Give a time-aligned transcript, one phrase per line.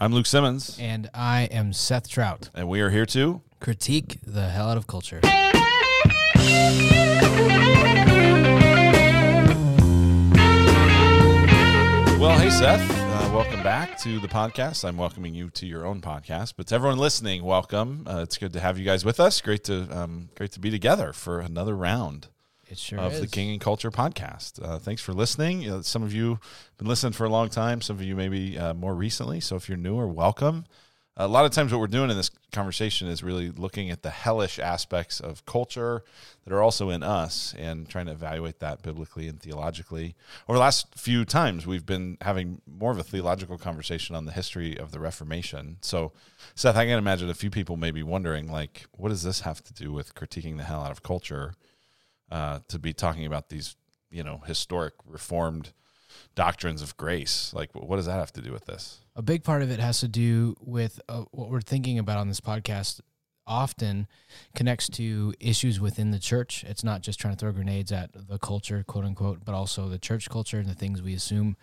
[0.00, 2.50] I'm Luke Simmons, And I am Seth Trout.
[2.54, 3.42] and we are here to.
[3.60, 5.20] Critique the hell out of culture.
[12.20, 12.90] Well, hey, Seth.
[12.90, 14.84] Uh, welcome back to the podcast.
[14.84, 18.04] I'm welcoming you to your own podcast, but to everyone listening, welcome.
[18.08, 19.40] Uh, it's good to have you guys with us.
[19.40, 22.26] Great to um, great to be together for another round
[22.70, 23.20] It sure of is.
[23.20, 24.62] the King and Culture podcast.
[24.62, 25.66] Uh, thanks for listening.
[25.66, 27.80] Know, some of you have been listening for a long time.
[27.80, 29.40] Some of you maybe uh, more recently.
[29.40, 30.66] So if you're newer, welcome.
[31.20, 34.10] A lot of times, what we're doing in this conversation is really looking at the
[34.10, 36.04] hellish aspects of culture
[36.44, 40.14] that are also in us and trying to evaluate that biblically and theologically.
[40.46, 44.32] Over the last few times, we've been having more of a theological conversation on the
[44.32, 45.78] history of the Reformation.
[45.80, 46.12] So,
[46.54, 49.64] Seth, I can imagine a few people may be wondering, like, what does this have
[49.64, 51.54] to do with critiquing the hell out of culture?
[52.30, 53.76] Uh, to be talking about these,
[54.10, 55.72] you know, historic reformed
[56.34, 57.52] doctrines of grace.
[57.54, 59.00] Like, what does that have to do with this?
[59.16, 62.28] A big part of it has to do with uh, what we're thinking about on
[62.28, 63.00] this podcast
[63.46, 64.06] often
[64.54, 66.64] connects to issues within the church.
[66.64, 69.98] It's not just trying to throw grenades at the culture, quote unquote, but also the
[69.98, 71.56] church culture and the things we assume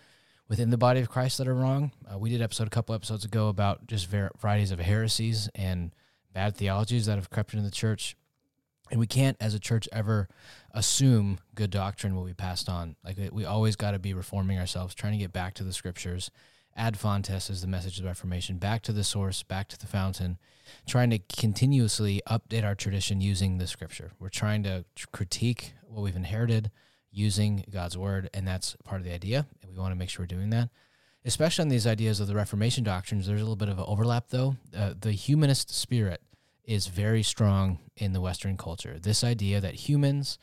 [0.48, 1.92] within the body of Christ that are wrong.
[2.12, 5.94] Uh, we did episode a couple episodes ago about just var- varieties of heresies and
[6.32, 8.16] bad theologies that have crept into the church.
[8.90, 10.28] And we can't, as a church, ever
[10.72, 12.96] assume good doctrine will be passed on.
[13.04, 16.30] Like we always got to be reforming ourselves, trying to get back to the scriptures.
[16.76, 19.86] Ad fontes is the message of the Reformation, back to the source, back to the
[19.86, 20.38] fountain,
[20.86, 24.12] trying to continuously update our tradition using the scripture.
[24.18, 26.70] We're trying to critique what we've inherited
[27.10, 29.46] using God's word, and that's part of the idea.
[29.62, 30.68] And we want to make sure we're doing that.
[31.24, 34.28] Especially on these ideas of the Reformation doctrines, there's a little bit of an overlap,
[34.28, 34.56] though.
[34.76, 36.20] Uh, the humanist spirit
[36.66, 38.98] is very strong in the Western culture.
[38.98, 40.38] This idea that humans,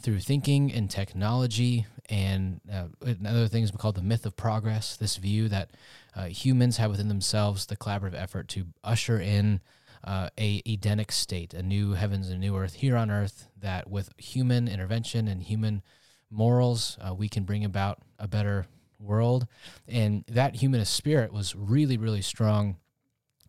[0.00, 5.16] through thinking and technology and uh, and other things called the myth of progress, this
[5.16, 5.70] view that
[6.16, 9.60] uh, humans have within themselves the collaborative effort to usher in
[10.04, 14.10] uh, a Edenic state, a new heavens and new earth here on earth, that with
[14.16, 15.82] human intervention and human
[16.30, 18.66] morals, uh, we can bring about a better
[18.98, 19.46] world.
[19.86, 22.76] And that humanist spirit was really, really strong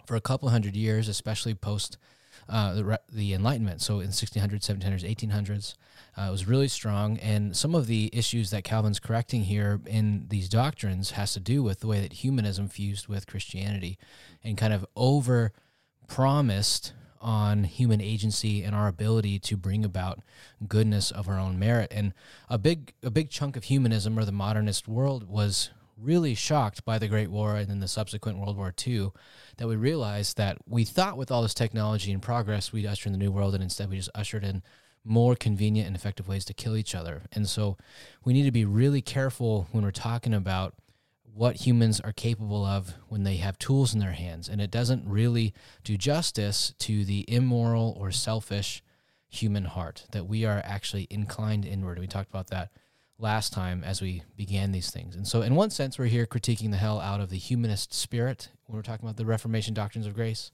[0.09, 1.99] for a couple hundred years, especially post
[2.49, 3.79] uh, the, the Enlightenment.
[3.79, 5.75] So in 1600s, 1700s, 1800s,
[6.17, 7.19] uh, it was really strong.
[7.19, 11.61] And some of the issues that Calvin's correcting here in these doctrines has to do
[11.61, 13.99] with the way that humanism fused with Christianity
[14.43, 15.51] and kind of over
[16.07, 20.21] promised on human agency and our ability to bring about
[20.67, 21.91] goodness of our own merit.
[21.93, 22.15] And
[22.49, 25.69] a big a big chunk of humanism or the modernist world was
[26.01, 29.11] really shocked by the Great War and then the subsequent World War II
[29.57, 33.13] that we realized that we thought with all this technology and progress we'd usher in
[33.13, 34.63] the new world and instead we just ushered in
[35.03, 37.23] more convenient and effective ways to kill each other.
[37.31, 37.77] And so
[38.23, 40.75] we need to be really careful when we're talking about
[41.33, 44.49] what humans are capable of when they have tools in their hands.
[44.49, 48.83] And it doesn't really do justice to the immoral or selfish
[49.29, 51.99] human heart, that we are actually inclined inward.
[51.99, 52.71] We talked about that
[53.19, 55.15] last time as we began these things.
[55.15, 58.49] And so, in one sense, we're here critiquing the hell out of the humanist spirit
[58.65, 60.51] when we're talking about the Reformation doctrines of grace.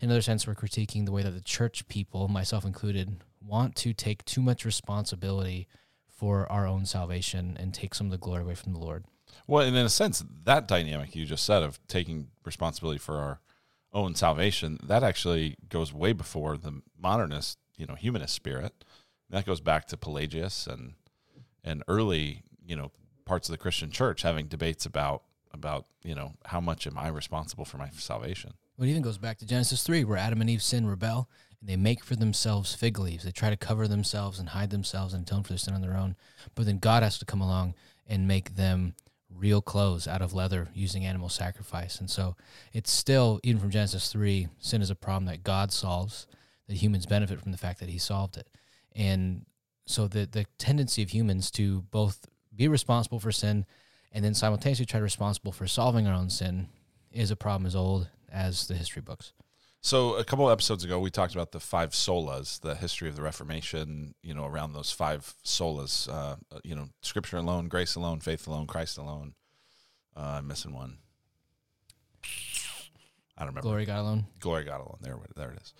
[0.00, 3.92] In another sense, we're critiquing the way that the church people, myself included, want to
[3.92, 5.66] take too much responsibility
[6.06, 9.04] for our own salvation and take some of the glory away from the Lord.
[9.46, 13.40] Well, and in a sense, that dynamic you just said of taking responsibility for our
[13.92, 18.84] own salvation, that actually goes way before the modernist, you know, humanist spirit.
[19.30, 20.94] That goes back to Pelagius and
[21.64, 22.92] and early, you know,
[23.24, 27.08] parts of the Christian church having debates about about you know how much am I
[27.08, 28.54] responsible for my salvation.
[28.76, 31.28] Well, it even goes back to Genesis 3, where Adam and Eve sin, rebel,
[31.60, 33.24] and they make for themselves fig leaves.
[33.24, 35.96] They try to cover themselves and hide themselves and atone for their sin on their
[35.96, 36.16] own.
[36.56, 37.74] But then God has to come along
[38.06, 38.94] and make them
[39.30, 42.00] real clothes out of leather using animal sacrifice.
[42.00, 42.36] And so
[42.72, 46.26] it's still, even from Genesis 3, sin is a problem that God solves,
[46.66, 48.48] that humans benefit from the fact that he solved it.
[48.94, 49.46] And
[49.86, 53.66] so the, the tendency of humans to both be responsible for sin
[54.12, 56.68] and then simultaneously try to be responsible for solving our own sin
[57.10, 59.32] is a problem as old as the history books.
[59.80, 63.22] So a couple episodes ago, we talked about the five solas, the history of the
[63.22, 64.14] Reformation.
[64.22, 66.08] You know, around those five solas.
[66.08, 69.34] Uh, you know, Scripture alone, grace alone, faith alone, Christ alone.
[70.16, 70.98] Uh, I'm missing one.
[73.36, 73.68] I don't remember.
[73.68, 74.26] Glory God alone.
[74.38, 74.98] Glory God alone.
[75.00, 75.74] There, there it is.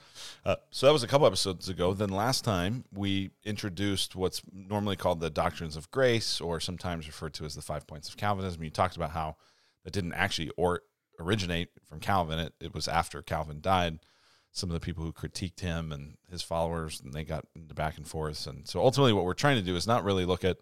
[0.45, 1.95] Uh, so that was a couple episodes ago.
[1.95, 7.35] Then last time we introduced what's normally called the doctrines of grace, or sometimes referred
[7.35, 8.65] to as the five points of Calvinism.
[8.65, 9.37] You talked about how
[9.85, 10.81] that didn't actually or
[11.21, 12.41] originate from Calvin.
[12.41, 14.01] It, it was after Calvin died.
[14.51, 17.97] Some of the people who critiqued him and his followers, and they got into back
[17.97, 18.47] and forth.
[18.47, 20.59] And so ultimately, what we're trying to do is not really look at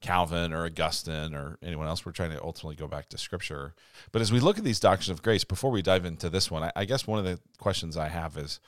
[0.00, 2.04] Calvin or Augustine or anyone else.
[2.04, 3.74] We're trying to ultimately go back to Scripture.
[4.12, 6.62] But as we look at these doctrines of grace, before we dive into this one,
[6.62, 8.60] I, I guess one of the questions I have is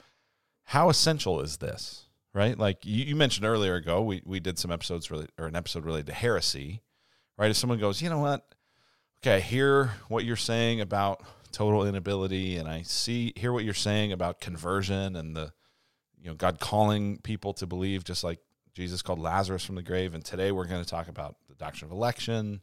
[0.65, 2.07] how essential is this?
[2.35, 2.59] Right?
[2.59, 5.85] Like you, you mentioned earlier ago, we, we did some episodes really, or an episode
[5.85, 6.81] related to heresy.
[7.37, 7.51] Right?
[7.51, 8.47] If someone goes, you know what?
[9.23, 13.75] Okay, I hear what you're saying about total inability, and I see hear what you're
[13.75, 15.53] saying about conversion and the
[16.21, 18.41] you know God calling people to believe, just like
[18.75, 21.91] Jesus called Lazarus from the grave, and today we're going to talk about the doctrine
[21.91, 22.61] of election.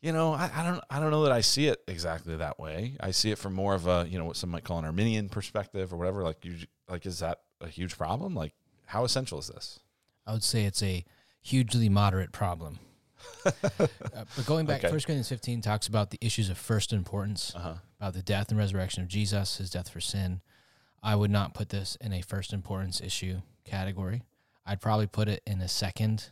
[0.00, 2.96] You know, I, I, don't I don't know that I see it exactly that way.
[3.00, 5.28] I see it from more of a you know what some might call an Arminian
[5.28, 6.22] perspective or whatever.
[6.22, 6.56] Like you
[6.88, 8.34] like is that a huge problem?
[8.34, 8.52] Like
[8.86, 9.78] how essential is this?
[10.26, 11.04] I would say it's a
[11.40, 12.80] hugely moderate problem.
[13.46, 14.92] uh, but going back, Okay.
[14.92, 17.74] First Corinthians 15 talks about the issues of first importance, Uh-huh.
[18.00, 20.40] about the death and resurrection of Jesus, his death for sin.
[21.02, 24.22] I would not put this in a first importance issue category.
[24.64, 26.30] I'd probably put it in a second.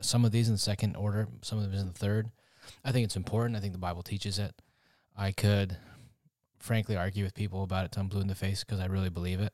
[0.00, 2.30] Some of these in the second order, some of them in the third.
[2.84, 3.56] I think it's important.
[3.56, 4.54] I think the Bible teaches it.
[5.16, 5.76] I could,
[6.58, 9.40] frankly, argue with people about it I'm blue in the face because I really believe
[9.40, 9.52] it.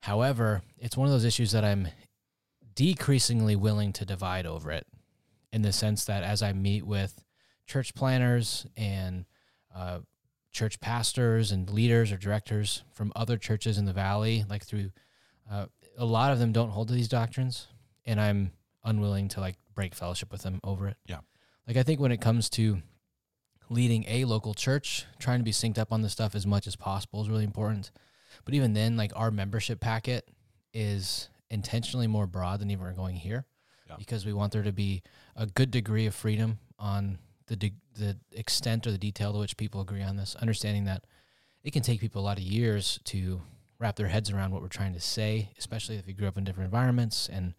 [0.00, 1.88] However, it's one of those issues that I'm
[2.74, 4.86] decreasingly willing to divide over it
[5.52, 7.24] in the sense that as I meet with
[7.66, 9.26] church planners and
[9.74, 9.98] uh,
[10.52, 14.90] church pastors and leaders or directors from other churches in the valley, like through
[15.50, 15.66] uh,
[15.98, 17.66] a lot of them don't hold to these doctrines,
[18.06, 18.52] and I'm
[18.84, 20.96] unwilling to like break fellowship with them over it.
[21.06, 21.18] Yeah.
[21.66, 22.82] Like I think when it comes to
[23.68, 26.74] leading a local church, trying to be synced up on this stuff as much as
[26.76, 27.90] possible is really important.
[28.44, 30.28] But even then, like our membership packet
[30.72, 33.44] is intentionally more broad than even we're going here
[33.88, 33.96] Yeah.
[33.96, 35.02] because we want there to be
[35.36, 39.56] a good degree of freedom on the de- the extent or the detail to which
[39.56, 41.04] people agree on this, understanding that
[41.62, 43.42] it can take people a lot of years to
[43.80, 46.44] wrap their heads around what we're trying to say, especially if you grew up in
[46.44, 47.54] different environments and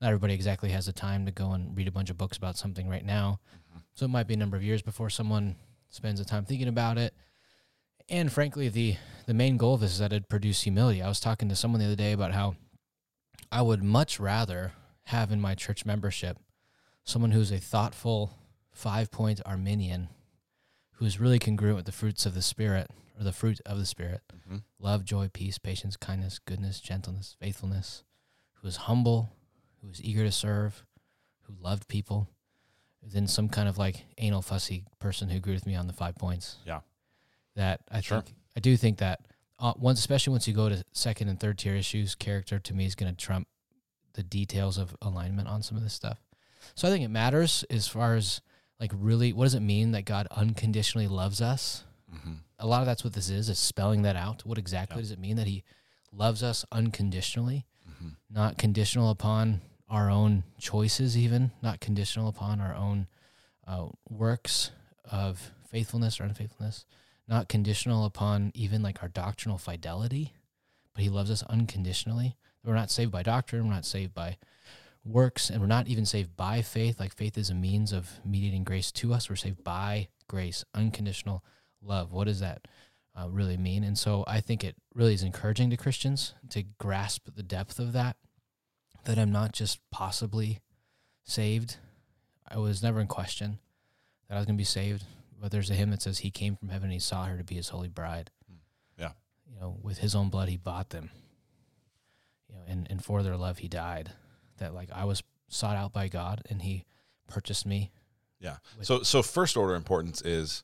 [0.00, 2.56] not everybody exactly has the time to go and read a bunch of books about
[2.56, 3.40] something right now.
[3.70, 3.78] Mm-hmm.
[3.94, 5.56] So it might be a number of years before someone
[5.90, 7.12] spends the time thinking about it.
[8.08, 11.00] And frankly, the the main goal of this is that it produce humility.
[11.00, 12.56] I was talking to someone the other day about how
[13.50, 14.72] I would much rather
[15.04, 16.38] have in my church membership
[17.04, 18.34] someone who's a thoughtful
[18.72, 20.08] five point Arminian
[20.94, 22.88] who's really congruent with the fruits of the Spirit
[23.18, 24.56] or the fruit of the Spirit Mm-hmm.
[24.78, 28.04] love, joy, peace, patience, kindness, goodness, gentleness, faithfulness,
[28.54, 29.32] who is humble,
[29.80, 30.84] who is eager to serve,
[31.42, 32.28] who loved people,
[33.02, 36.14] than some kind of like anal fussy person who agreed with me on the five
[36.16, 36.56] points.
[36.66, 36.80] Yeah.
[37.56, 38.20] That I Sure.
[38.20, 39.20] think I do think that
[39.58, 42.84] uh, once, especially once you go to second and third tier issues, character to me
[42.86, 43.46] is going to trump
[44.14, 46.18] the details of alignment on some of this stuff.
[46.74, 48.40] So I think it matters as far as
[48.80, 51.84] like really what does it mean that God unconditionally loves us?
[52.14, 52.34] Mm-hmm.
[52.60, 55.02] a lot of that's what this is is spelling that out what exactly Yeah.
[55.02, 55.64] does it mean that he
[56.12, 58.08] loves us unconditionally Mm-hmm.
[58.30, 63.06] not conditional upon our own choices even not conditional upon our own
[63.66, 64.70] uh, works
[65.10, 66.86] of faithfulness or unfaithfulness
[67.28, 70.32] not conditional upon even like our doctrinal fidelity
[70.94, 74.36] but he loves us unconditionally we're not saved by doctrine we're not saved by
[75.04, 78.64] works and we're not even saved by faith like faith is a means of mediating
[78.64, 81.44] grace to us we're saved by grace unconditional
[81.86, 82.12] love.
[82.12, 82.66] What does that
[83.14, 83.84] uh, really mean?
[83.84, 87.92] And so I think it really is encouraging to Christians to grasp the depth of
[87.92, 88.16] that,
[89.04, 90.60] that I'm not just possibly
[91.22, 91.76] saved.
[92.48, 93.58] I was never in question
[94.28, 95.04] that I was going to be saved.
[95.40, 97.44] But there's a hymn that says, He came from heaven and He saw her to
[97.44, 98.30] be His holy bride.
[98.98, 99.10] Yeah.
[99.46, 101.10] You know, with His own blood, He bought them.
[102.48, 104.12] You know, and, and for their love, He died.
[104.58, 106.84] That like I was sought out by God and He
[107.28, 107.90] purchased me.
[108.40, 108.56] Yeah.
[108.82, 110.62] So so first order importance is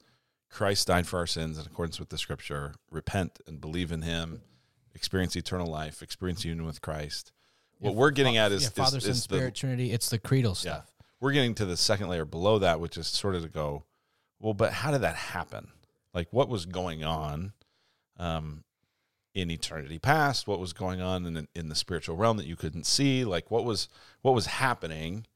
[0.51, 2.75] Christ died for our sins in accordance with the scripture.
[2.91, 4.43] Repent and believe in him,
[4.95, 7.33] experience eternal life, experience union with Christ.
[7.79, 9.93] What Yeah, we're getting at is, yeah, is- Father, is Son, the- Spirit, Trinity.
[9.93, 10.55] It's the creedal yeah.
[10.55, 10.93] stuff.
[11.21, 13.85] We're getting to the second layer below that, which is sort of to go,
[14.41, 15.69] well, but how did that happen?
[16.13, 17.53] Like what was going on
[18.19, 18.65] um,
[19.35, 20.47] in eternity past?
[20.49, 23.25] What was going on in the, in the spiritual realm that you couldn't see?
[23.25, 23.89] Like what was
[24.23, 25.27] what was happening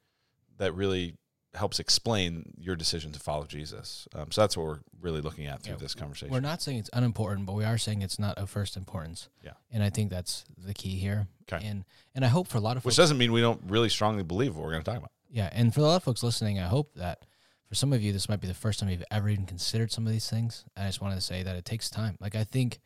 [0.59, 1.17] that really
[1.55, 4.09] helps explain your decision to follow Jesus?
[4.15, 6.33] Um, so that's what we're really looking at through Yeah, this conversation.
[6.33, 9.29] We're not saying it's unimportant, but we are saying it's not of first importance.
[9.43, 9.53] Yeah.
[9.71, 11.29] And I think that's the key here.
[11.53, 11.65] Okay.
[11.65, 11.85] And
[12.15, 14.25] and I hope for a lot of Which folks, doesn't mean we don't really strongly
[14.25, 15.13] believe what we're going to talk about.
[15.31, 17.25] yeah, and for a lot of folks listening, I hope that
[17.69, 20.07] for some of you this might be the first time you've ever even considered some
[20.07, 20.65] of these things.
[20.77, 22.17] And I just wanted to say that it takes time.
[22.21, 22.81] Like I think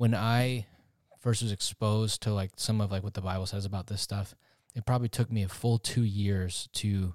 [0.00, 0.64] when I
[1.18, 4.34] first was exposed to like some of like what the Bible says about this stuff,
[4.74, 7.14] it probably took me a full 2 years to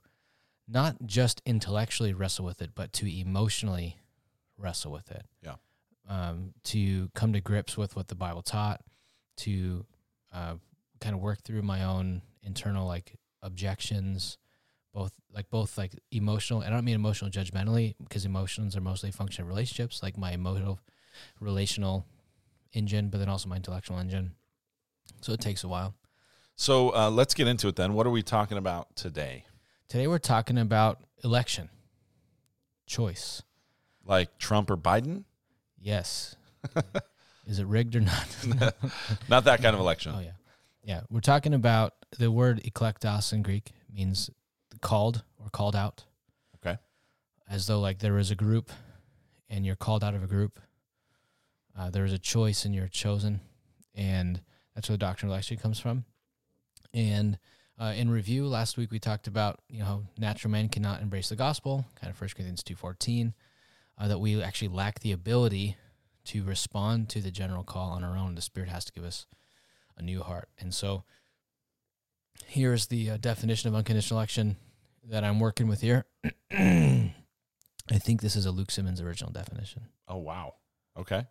[0.67, 3.97] not just intellectually wrestle with it, but to emotionally
[4.55, 5.25] wrestle with it.
[5.41, 5.55] Yeah.
[6.07, 8.81] Um, to come to grips with what the Bible taught,
[9.37, 9.87] to
[10.31, 10.53] uh,
[11.01, 14.37] kind of work through my own internal like objections,
[14.93, 16.61] both like both like emotional.
[16.61, 20.19] And I don't mean emotional judgmentally because emotions are mostly a function of relationships, like
[20.19, 20.79] my emotional,
[21.39, 22.05] relational
[22.73, 24.33] engine, but then also my intellectual engine.
[25.21, 25.95] So it takes a while.
[26.55, 27.93] So uh, let's get into it then.
[27.93, 29.45] What are we talking about today?
[29.89, 31.69] Today we're talking about election,
[32.87, 33.41] choice.
[34.05, 35.23] Like Trump or Biden?
[35.79, 36.35] Yes.
[37.45, 38.27] Is it rigged or not?
[39.29, 40.13] Not that kind of election.
[40.15, 40.31] Oh yeah,
[40.83, 41.01] yeah.
[41.09, 44.29] We're talking about the word eklektos in Greek means
[44.81, 46.05] called or called out.
[46.55, 46.79] Okay.
[47.47, 48.71] As though like there is a group,
[49.49, 50.59] and you're called out of a group.
[51.77, 53.41] Uh, there is a choice, and you're chosen,
[53.93, 54.41] and
[54.73, 56.05] that's where the doctrine of election comes from.
[56.93, 57.37] And
[57.77, 61.35] uh, in review, last week we talked about you know natural man cannot embrace the
[61.35, 63.33] gospel, kind of First Corinthians two fourteen,
[63.97, 65.75] uh, that we actually lack the ability
[66.25, 68.35] to respond to the general call on our own.
[68.35, 69.25] The Spirit has to give us
[69.97, 70.49] a new heart.
[70.59, 71.03] And so
[72.45, 74.57] here's the uh, definition of unconditional election
[75.09, 76.05] that I'm working with here.
[76.51, 79.83] I think this is a Luke Simmons original definition.
[80.07, 80.55] Oh, wow.
[80.97, 81.25] Okay.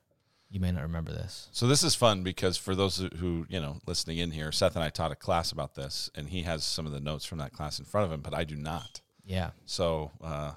[0.55, 1.49] You may not remember this.
[1.51, 4.85] So this is fun because for those who, you know, listening in here, Seth and
[4.85, 7.53] I taught a class about this and he has some of the notes from that
[7.53, 9.01] class in front of him, but I do not.
[9.25, 9.51] Yeah.
[9.67, 10.53] So, uh,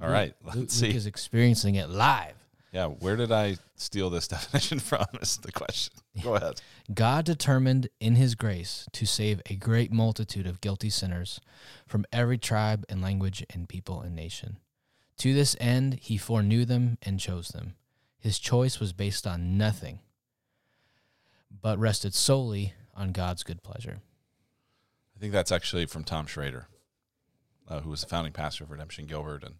[0.00, 0.96] all right, Luke, let's Luke see.
[0.96, 2.36] is experiencing it live.
[2.72, 5.04] Yeah, where did I steal this definition from?
[5.20, 5.92] Is the question.
[6.22, 6.62] Go ahead.
[6.94, 11.38] God determined in his grace to save a great multitude of guilty sinners
[11.86, 14.56] from every tribe and language and people and nation.
[15.18, 17.74] To this end, he foreknew them and chose them.
[18.18, 20.00] His choice was based on nothing,
[21.62, 23.98] but rested solely on God's good pleasure.
[25.16, 26.68] I think that's actually from Tom Schrader,
[27.68, 29.56] uh, who was the founding pastor of Redemption Gilbert and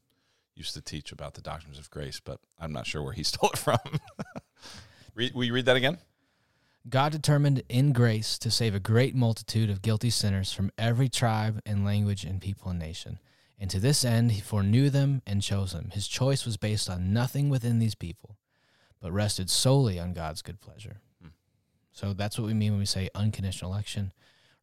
[0.55, 3.51] used to teach about the doctrines of grace, but I'm not sure where he stole
[3.51, 3.79] it from.
[5.15, 5.99] read, will you read that again?
[6.89, 11.61] God determined in grace to save a great multitude of guilty sinners from every tribe
[11.67, 13.19] and language and people and nation.
[13.59, 15.91] And to this end, he foreknew them and chose them.
[15.93, 18.37] His choice was based on nothing within these people,
[19.01, 20.97] but rested solely on God's good pleasure.
[21.23, 21.29] Hmm.
[21.93, 24.13] So that's what we mean when we say unconditional election.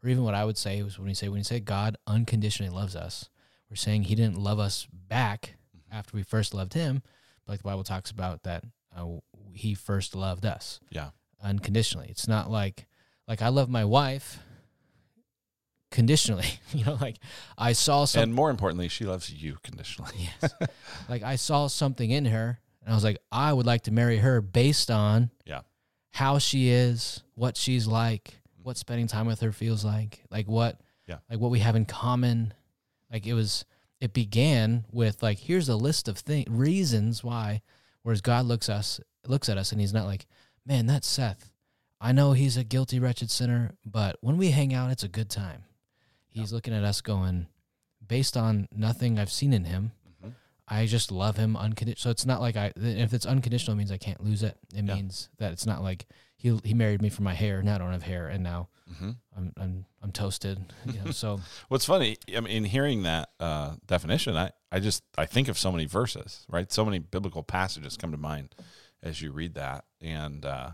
[0.03, 2.69] Or even what I would say was when we say when you say God unconditionally
[2.73, 3.29] loves us,
[3.69, 5.55] we're saying he didn't love us back
[5.91, 7.01] after we first loved him,
[7.45, 8.63] but like the Bible talks about that
[8.95, 9.05] uh,
[9.53, 11.09] he first loved us Yeah.
[11.43, 12.07] unconditionally.
[12.09, 12.85] It's not like
[13.27, 14.39] like I love my wife
[15.91, 16.59] conditionally.
[16.73, 17.17] you know, like
[17.57, 18.29] I saw something.
[18.29, 20.29] And more importantly, she loves you conditionally.
[20.41, 20.53] yes,
[21.09, 24.17] like I saw something in her, and I was like, I would like to marry
[24.19, 25.61] her based on Yeah.
[26.11, 30.79] how she is, what she's like, what spending time with her feels like, like what,
[31.07, 31.17] Yeah.
[31.29, 32.53] like what we have in common.
[33.11, 33.65] Like it was,
[33.99, 37.61] it began with like, here's a list of things, reasons why.
[38.03, 40.27] Whereas God looks us, looks at us, and He's not like,
[40.65, 41.51] man, that's Seth.
[41.99, 45.29] I know he's a guilty, wretched sinner, but when we hang out, it's a good
[45.29, 45.63] time.
[46.27, 47.47] He's looking at us going,
[48.05, 49.91] based on nothing I've seen in him.
[50.67, 52.01] I just love him unconditional.
[52.01, 54.57] So it's not like I, if it's unconditional, it means I can't lose it.
[54.73, 54.95] It Yeah.
[54.95, 56.07] means that it's not like
[56.37, 57.61] he he married me for my hair.
[57.61, 60.59] Now I don't have hair, and now hmm I'm I'm I'm toasted.
[60.85, 65.03] You know, so What's funny, I mean, in hearing that uh, definition, I, I just
[65.17, 66.71] I think of so many verses, right?
[66.71, 68.55] So many biblical passages come to mind
[69.03, 70.71] as you read that, and uh,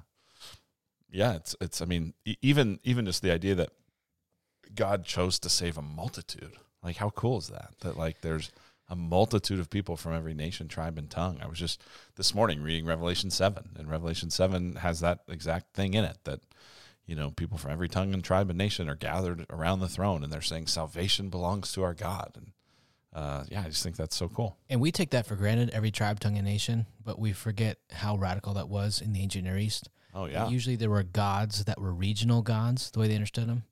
[1.12, 1.81] yeah, it's it's.
[1.81, 3.71] I mean, even even just the idea that
[4.74, 7.74] God chose to save a multitude, like how cool is that?
[7.81, 8.51] That like there's
[8.91, 11.39] a multitude of people from every nation, tribe, and tongue.
[11.41, 11.81] I was just
[12.17, 16.41] this morning reading Revelation seven, and Revelation seven has that exact thing in it that
[17.05, 20.24] you know, people from every tongue and tribe and nation are gathered around the throne
[20.24, 22.31] and they're saying salvation belongs to our God.
[22.36, 22.51] And
[23.13, 24.57] uh, yeah, I just think that's so cool.
[24.69, 28.15] and we take that for granted, every tribe, tongue, and nation, but we forget how
[28.15, 29.89] radical that was in the ancient Near East.
[30.13, 30.48] Oh, yeah.
[30.48, 33.63] Usually there were gods that were regional gods, the way they understood them.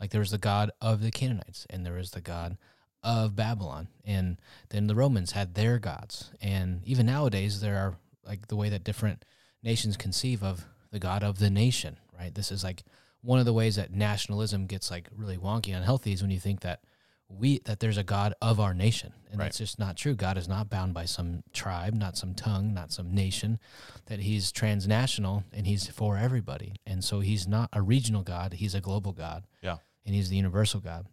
[0.00, 2.56] Like there was the god of the Canaanites, and there was the god
[3.02, 4.38] of Babylon, and
[4.70, 6.32] then the Romans had their gods.
[6.40, 9.24] And even nowadays, there are like the way that different
[9.62, 12.34] nations conceive of the god of the nation, right?
[12.34, 12.82] This is like
[13.22, 16.38] one of the ways that nationalism gets like really wonky and unhealthy is when you
[16.40, 16.80] think that
[17.28, 19.46] we that there's a god of our nation and Right.
[19.46, 22.92] that's just not true god is not bound by some tribe not some tongue not
[22.92, 23.58] some nation
[24.04, 28.76] that he's transnational and he's for everybody and so he's not a regional god he's
[28.76, 29.78] a global god Yeah.
[30.04, 31.06] and he's the universal god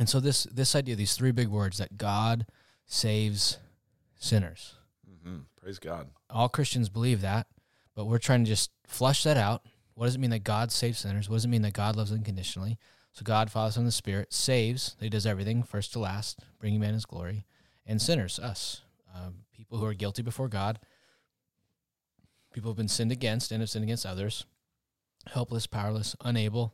[0.00, 2.46] and so this this idea these three big words that god
[2.86, 3.58] saves
[4.18, 4.74] sinners
[5.22, 6.08] hmm Praise God.
[6.30, 7.46] all Christians believe that,
[7.94, 9.66] but we're trying to just flush that out.
[9.94, 11.28] What does it mean that God saves sinners?
[11.28, 12.78] What does it mean that God loves unconditionally?
[13.12, 14.96] So God, Father, Son, and the Spirit saves.
[15.00, 17.44] He does everything first to last, bringing man His glory,
[17.84, 18.80] and sinners, us,
[19.14, 20.78] um, people who are guilty before God,
[22.54, 24.46] people who have been sinned against and have sinned against others,
[25.26, 26.72] helpless, powerless, unable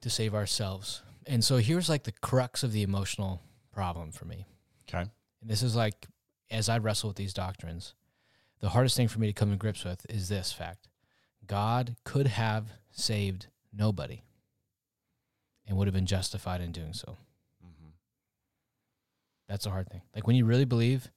[0.00, 1.02] to save ourselves.
[1.26, 3.40] And so here's like the crux of the emotional
[3.72, 4.46] problem for me.
[4.88, 5.08] Okay.
[5.40, 6.06] And this is like,
[6.50, 7.94] as I wrestle with these doctrines,
[8.60, 10.88] the hardest thing for me to come to grips with is this fact
[11.46, 14.22] God could have saved nobody
[15.66, 17.16] and would have been justified in doing so.
[17.64, 17.90] Mm-hmm.
[19.48, 20.02] That's a hard thing.
[20.14, 21.10] Like when you really believe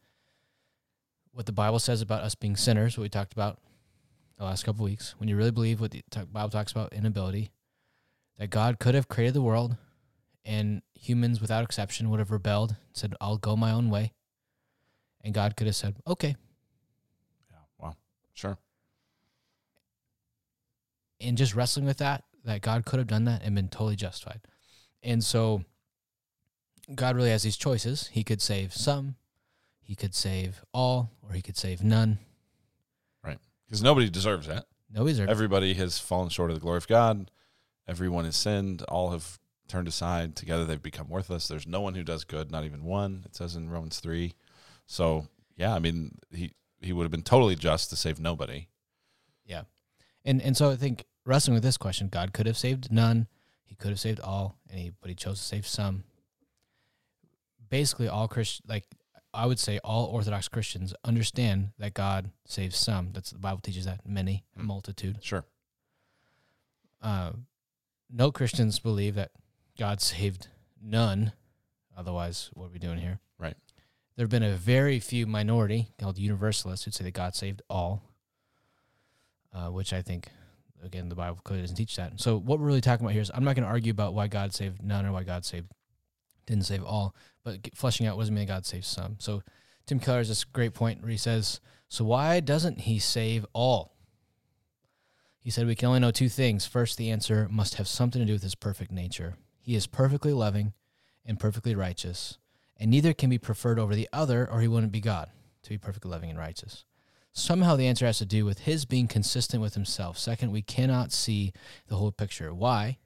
[1.31, 3.59] what the Bible says about us being sinners, what we talked about
[4.37, 7.51] the last couple weeks, when you really believe what the Bible talks about inability,
[8.37, 9.77] that God could have created the world
[10.47, 14.13] and humans without exception would have rebelled, and said, I'll go my own way.
[15.21, 16.35] And God could have said, okay.
[17.51, 17.57] Yeah.
[17.77, 17.95] Wow.
[18.33, 18.57] Sure.
[21.19, 24.39] And just wrestling with that, that God could have done that and been totally justified.
[25.03, 25.63] And so
[26.95, 28.09] God really has these choices.
[28.13, 29.15] He could save some,
[29.81, 32.19] he could save all, or he could save none.
[33.21, 33.39] Right.
[33.65, 34.65] Because nobody deserves that.
[34.93, 35.29] Nobody's there.
[35.29, 37.29] Everybody has fallen short of the glory of God.
[37.85, 38.83] Everyone has sinned.
[38.83, 40.35] All have turned aside.
[40.35, 41.47] Together they've become worthless.
[41.47, 43.23] There's no one who does good, not even one.
[43.25, 44.33] It says in Romans three.
[44.85, 48.67] So yeah, I mean he he would have been totally just to save nobody.
[49.45, 49.63] Yeah.
[50.25, 53.27] And and so I think wrestling with this question, God could have saved none,
[53.63, 56.03] he could have saved all, and he but he chose to save some.
[57.69, 58.85] Basically all Christian like
[59.33, 63.11] I would say all Orthodox Christians understand that God saves some.
[63.13, 64.63] That's the Bible teaches that many, Mm.
[64.63, 65.17] multitude.
[65.21, 65.45] Sure.
[67.01, 67.33] Uh,
[68.09, 69.31] no Christians believe that
[69.77, 70.47] God saved
[70.81, 71.33] none.
[71.97, 73.19] Otherwise, what are we doing here?
[73.39, 73.55] Right.
[74.15, 78.01] There have been a very few minority called universalists who say that God saved all,
[79.53, 80.29] uh, which I think,
[80.83, 82.19] again, the Bible clearly doesn't teach that.
[82.19, 84.27] So what we're really talking about here is I'm not going to argue about why
[84.27, 85.71] God saved none or why God saved
[86.47, 89.17] didn't save all, but fleshing out what does it mean God saved some.
[89.19, 89.43] So
[89.85, 93.97] Tim Keller has this great point where he says, "So why doesn't He save all?"
[95.39, 96.65] He said we can only know two things.
[96.65, 99.37] First, the answer must have something to do with his perfect nature.
[99.67, 100.71] He is perfectly loving
[101.25, 102.37] and perfectly righteous,
[102.77, 105.29] and neither can be preferred over the other, or he wouldn't be God,
[105.63, 106.85] to be perfectly loving and righteous.
[107.33, 110.17] Somehow the answer has to do with his being consistent with himself.
[110.17, 111.51] Second, we cannot see
[111.89, 112.53] the whole picture.
[112.53, 112.97] Why?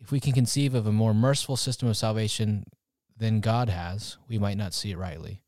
[0.00, 2.64] If we can conceive of a more merciful system of salvation
[3.16, 5.42] than God has, we might not see it rightly.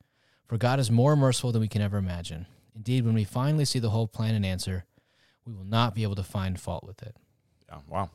[0.46, 2.46] For God is more merciful than we can ever imagine.
[2.72, 4.84] Indeed, when we finally see the whole plan and answer,
[5.44, 7.16] we will not be able to find fault with it.
[7.68, 7.80] Yeah.
[7.88, 8.10] Wow.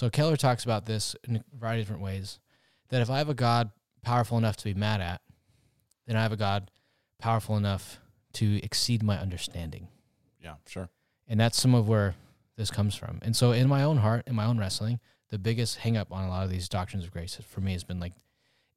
[0.00, 2.38] So Keller talks about this in a variety of different ways.
[2.88, 5.20] That if I have a God powerful enough to be mad at,
[6.06, 6.70] then I have a God
[7.18, 7.98] powerful enough
[8.32, 9.88] to exceed my understanding.
[10.42, 10.54] Yeah.
[10.66, 10.88] Sure.
[11.28, 12.14] And that's some of where
[12.56, 13.18] this comes from.
[13.20, 16.24] And so in my own heart, in my own wrestling, the biggest hang up on
[16.24, 18.14] a lot of these doctrines of grace for me has been like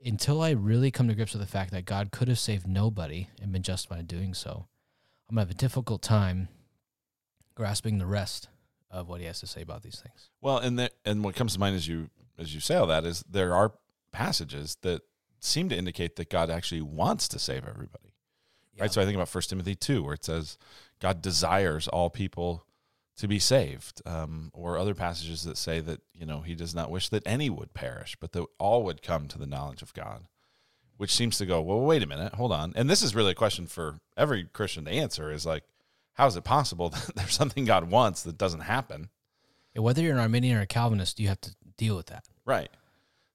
[0.03, 3.29] until I really come to grips with the fact that God could have saved nobody
[3.41, 4.67] and been justified in doing so,
[5.29, 6.49] I'm gonna have a difficult time
[7.55, 8.49] grasping the rest
[8.93, 10.29] of what he has to say about these things.
[10.39, 13.05] Well, and the, and what comes to mind as you as you say all that
[13.05, 13.73] is there are
[14.11, 15.01] passages that
[15.39, 18.13] seem to indicate that God actually wants to save everybody.
[18.79, 18.91] Right.
[18.91, 20.57] So I think about First Timothy two, where it says
[20.99, 22.65] God desires all people
[23.17, 26.89] to be saved, um, or other passages that say that you know He does not
[26.89, 30.27] wish that any would perish, but that all would come to the knowledge of God.
[30.97, 33.35] Which seems to go, well, wait a minute, hold on, and this is really a
[33.35, 35.63] question for every Christian to answer: is like,
[36.13, 39.09] how is it possible that there's something God wants that doesn't happen?
[39.73, 42.25] Yeah, whether you're an Arminian or a Calvinist, you have to deal with that.
[42.45, 42.69] Right.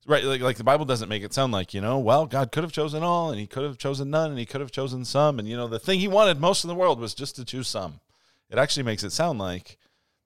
[0.07, 0.25] Right.
[0.25, 2.73] Like, like the Bible doesn't make it sound like, you know, well, God could have
[2.73, 5.39] chosen all and he could have chosen none and he could have chosen some.
[5.39, 7.69] And, you know, the thing he wanted most in the world was just to choose
[7.69, 8.01] some.
[8.49, 9.77] It actually makes it sound like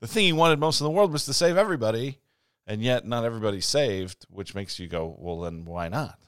[0.01, 2.19] the thing he wanted most in the world was to save everybody.
[2.65, 6.21] And yet not everybody's saved, which makes you go, well, then why not?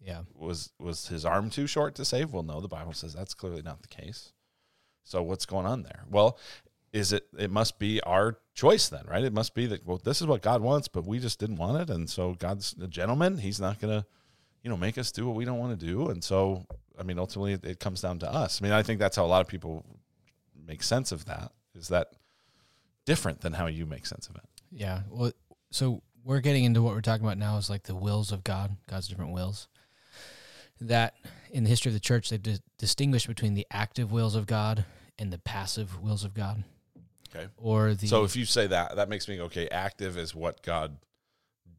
[0.00, 0.22] Yeah.
[0.34, 2.32] Was was his arm too short to save?
[2.32, 4.32] Well, no, the Bible says that's clearly not the case.
[5.06, 6.02] So what's going on there?
[6.10, 6.38] Well,
[6.92, 9.22] is it it must be our choice then, right?
[9.24, 11.80] It must be that well, this is what God wants, but we just didn't want
[11.80, 13.38] it, and so God's a gentleman.
[13.38, 14.04] He's not gonna,
[14.62, 16.66] you know, make us do what we don't want to do, and so
[16.98, 18.60] I mean, ultimately, it, comes down to us.
[18.60, 19.84] I mean, I think that's how a lot of people
[20.66, 21.52] make sense of that.
[21.74, 22.08] Is that
[23.04, 24.44] different than how you make sense of it?
[24.72, 25.02] Yeah.
[25.10, 25.32] Well,
[25.70, 28.76] so we're getting into what we're talking about now is like the wills of God,
[28.88, 29.68] God's different wills.
[30.80, 31.14] That
[31.50, 34.84] in the history of the church, they've di- distinguished between the active wills of God
[35.18, 36.64] and the passive wills of God.
[37.34, 37.48] Okay.
[37.56, 39.68] Or the So if you say that, that makes me okay.
[39.68, 40.96] Active is what God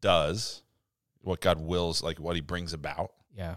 [0.00, 0.62] does,
[1.22, 3.56] what God wills, like what He brings about, yeah,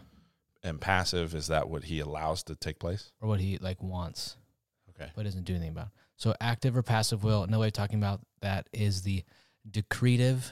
[0.63, 3.11] and passive is that what He allows to take place.
[3.21, 4.37] or what he like wants
[4.89, 5.11] Okay.
[5.15, 5.89] but doesn't do anything about.
[6.17, 9.23] So active or passive will, another way of talking about that is the
[9.69, 10.51] decretive,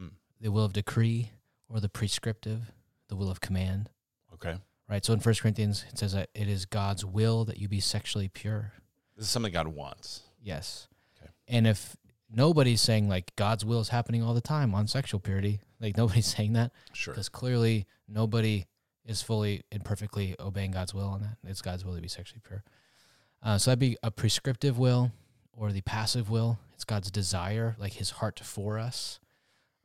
[0.00, 0.10] Mm.
[0.40, 1.30] the will of decree,
[1.68, 2.72] or the prescriptive,
[3.08, 3.90] the will of command.
[4.34, 4.56] Okay.
[4.88, 5.04] Right.
[5.04, 8.28] So in First Corinthians, it says that it is God's will that you be sexually
[8.28, 8.72] pure.
[9.16, 10.22] This is something God wants.
[10.40, 10.86] Yes.
[11.20, 11.30] Okay.
[11.48, 11.96] And if
[12.30, 16.26] nobody's saying like God's will is happening all the time on sexual purity, like nobody's
[16.36, 17.14] saying that Sure.
[17.14, 18.66] because clearly nobody
[19.04, 21.36] is fully and perfectly obeying God's will on that.
[21.44, 22.62] It's God's will to be sexually pure.
[23.42, 25.10] Uh, so that'd be a prescriptive will
[25.52, 26.58] or the passive will.
[26.74, 29.18] It's God's desire, like His heart for us.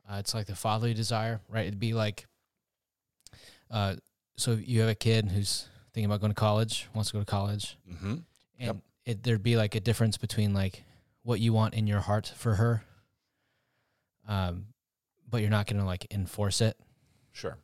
[0.08, 1.66] Uh, it's like the fatherly desire, right?
[1.66, 2.26] It'd be like,
[3.70, 3.96] uh,
[4.36, 7.26] so you have a kid who's thinking about going to college, wants to go to
[7.26, 8.12] college, Mm-hmm.
[8.12, 8.24] and
[8.58, 8.76] Yep.
[9.04, 10.84] it there'd be like a difference between like
[11.22, 12.84] what you want in your heart for her,
[14.28, 14.66] um,
[15.28, 16.76] but you're not gonna like enforce it,
[17.32, 17.58] Sure.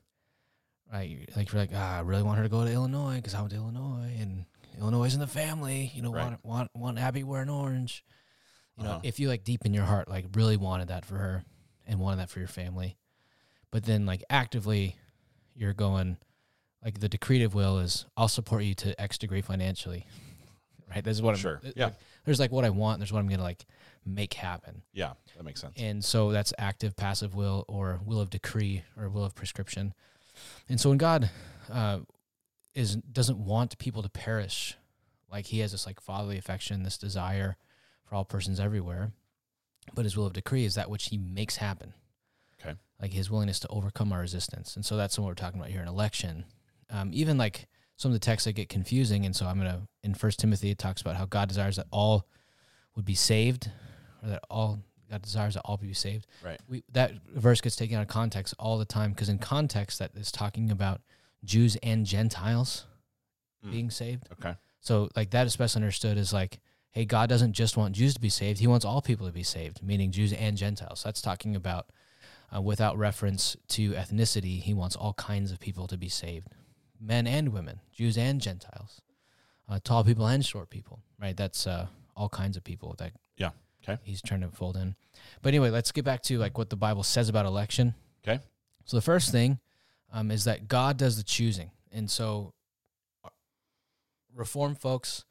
[0.93, 1.29] right?
[1.37, 3.51] Like you're like, ah, I really want her to go to Illinois because I went
[3.51, 4.45] to Illinois and
[4.79, 5.91] Illinois is in the family.
[5.95, 6.25] You know, Right.
[6.25, 8.05] want want want Abby wearing orange.
[8.77, 9.01] You know, Uh-huh.
[9.03, 11.45] if you like deep in your heart, like really wanted that for her
[11.87, 12.97] and wanted that for your family,
[13.73, 14.97] but then like actively,
[15.55, 16.17] you're going,
[16.85, 20.07] like the decretive will is, I'll support you to X degree financially,
[20.95, 21.03] right?
[21.05, 21.41] This is what I'm.
[21.41, 21.61] Sure.
[21.63, 21.91] like, Yeah.
[22.25, 22.99] there's like what I want.
[23.01, 23.65] There's what I'm gonna like
[24.07, 25.13] make happen, Yeah.
[25.37, 25.75] That makes sense.
[25.77, 29.93] and so that's active, passive will, or will of decree, or will of prescription.
[30.69, 31.31] And so when God
[31.71, 32.01] uh,
[32.75, 34.77] is doesn't want people to perish,
[35.31, 37.57] like He has this like fatherly affection, this desire
[38.05, 39.13] for all persons everywhere,
[39.95, 41.93] but His will of decree is that which He makes happen.
[42.63, 42.77] Okay.
[43.03, 45.83] Like His willingness to overcome our resistance, and so that's what we're talking about here
[45.83, 46.45] in election.
[46.91, 50.15] Um, even like some of the texts that get confusing, and so I'm gonna in
[50.15, 52.27] First Timothy it talks about how God desires that all
[52.97, 53.71] would be saved,
[54.23, 56.27] or that all God desires that all be saved.
[56.45, 56.61] Right.
[56.69, 60.13] We that verse gets taken out of context all the time because in context that
[60.17, 61.01] is talking about
[61.45, 62.85] Jews and Gentiles
[63.65, 63.71] Mm.
[63.73, 64.29] being saved.
[64.35, 64.55] Okay.
[64.81, 66.61] So like that is best understood as like,
[66.93, 69.43] hey, God doesn't just want Jews to be saved; He wants all people to be
[69.43, 71.03] saved, meaning Jews and Gentiles.
[71.03, 71.91] That's talking about
[72.55, 74.61] uh, without reference to ethnicity.
[74.63, 76.49] He wants all kinds of people to be saved,
[77.01, 79.01] men and women, Jews and Gentiles,
[79.69, 81.01] uh, tall people and short people.
[81.21, 81.37] Right?
[81.37, 83.51] That's uh, all kinds of people that Yeah.
[83.83, 84.01] Okay.
[84.05, 84.95] he's trying to fold in.
[85.43, 87.95] But anyway, let's get back to like what the Bible says about election.
[88.27, 88.43] Okay.
[88.85, 89.59] So the first thing
[90.13, 92.55] um, is that God does the choosing, and so
[93.25, 93.29] uh,
[94.35, 95.25] Reform folks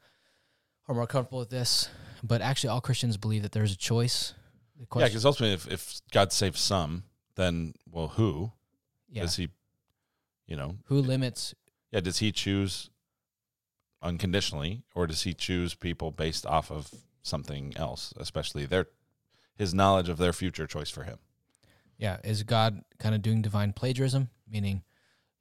[0.88, 1.90] are more comfortable with this,
[2.24, 4.34] but actually, all Christians believe that there's a choice.
[4.80, 7.04] The Yeah, because ultimately, if, if God saves some,
[7.36, 8.52] then well, who
[9.10, 9.50] yeah, does He?
[10.48, 11.54] You know, who limits?
[11.92, 12.90] yeah, does He choose
[14.02, 16.90] unconditionally, or does He choose people based off of
[17.22, 18.88] something else, especially their
[19.56, 21.18] His knowledge of their future choice for Him?
[21.98, 24.84] Yeah, is God kind of doing divine plagiarism, meaning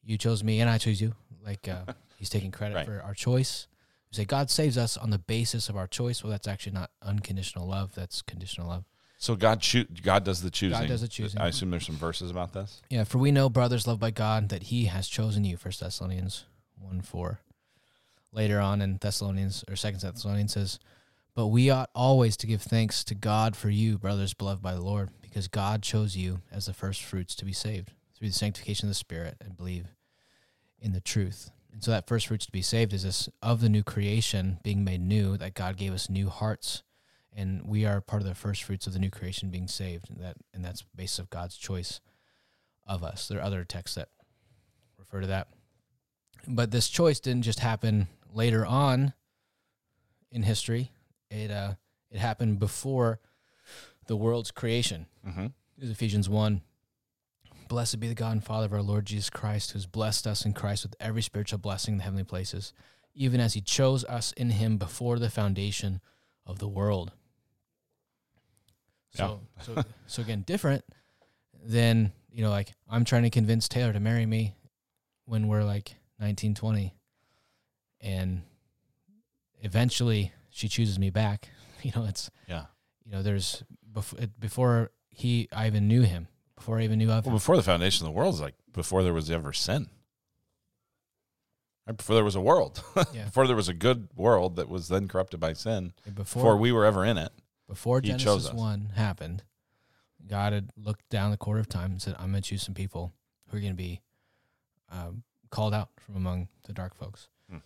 [0.02, 1.14] you chose me and I chose you?
[1.44, 2.86] Like uh, He's taking credit Right.
[2.86, 3.68] for our choice.
[4.10, 6.22] We say God saves us on the basis of our choice.
[6.22, 7.94] Well, that's actually not unconditional love.
[7.94, 8.84] That's conditional love.
[9.18, 10.78] So God choo- God does the choosing.
[10.78, 11.40] God does the choosing.
[11.40, 12.82] I assume there's some verses about this.
[12.90, 15.56] Yeah, for we know, brothers loved by God, that He has chosen you.
[15.56, 16.44] First Thessalonians
[16.78, 17.40] one four.
[18.32, 20.78] Later on in Thessalonians or Second Thessalonians says,
[21.34, 24.82] "But we ought always to give thanks to God for you, brothers beloved by the
[24.82, 28.86] Lord, because God chose you as the first fruits to be saved through the sanctification
[28.88, 29.86] of the Spirit and believe
[30.78, 33.68] in the truth." And so that first fruits to be saved is this of the
[33.70, 36.82] new creation being made new, that God gave us new hearts
[37.38, 40.18] and we are part of the first fruits of the new creation being saved and
[40.20, 42.00] that and that's based of god's choice
[42.86, 44.08] of us there are other texts that
[44.98, 45.48] refer to that
[46.48, 49.12] but this choice didn't just happen later on
[50.30, 50.90] in history
[51.30, 51.74] it uh
[52.10, 53.20] it happened before
[54.06, 55.46] the world's creation Mm-hmm.
[55.78, 56.60] is Ephesians 1.
[57.68, 60.44] Blessed be the God and Father of our Lord Jesus Christ, who has blessed us
[60.44, 62.72] in Christ with every spiritual blessing in the heavenly places,
[63.12, 66.00] even as he chose us in him before the foundation
[66.46, 67.10] of the world.
[69.16, 70.84] So, so, so again, different
[71.64, 74.54] than, you know, like I'm trying to convince Taylor to marry me
[75.24, 76.94] when we're like 19, 20.
[78.00, 78.42] And
[79.62, 81.48] eventually she chooses me back.
[81.82, 82.64] You know, it's, Yeah.
[83.04, 86.26] you know, there's before, before he, I even knew him,
[86.56, 87.36] before I even knew of Well, him.
[87.36, 89.88] before the foundation of the world is like before there was ever sin.
[91.86, 91.96] Right?
[91.96, 92.82] Before there was a world.
[93.14, 93.24] Yeah.
[93.26, 95.92] before there was a good world that was then corrupted by sin.
[96.06, 97.30] Before, Before we were ever in it.
[97.68, 99.42] Before he Genesis 1 happened,
[100.26, 102.74] God had looked down the quarter of time and said, I'm going to choose some
[102.74, 103.12] people
[103.48, 104.00] who are going to be
[104.90, 107.28] um, called out from among the dark folks.
[107.50, 107.58] Hmm.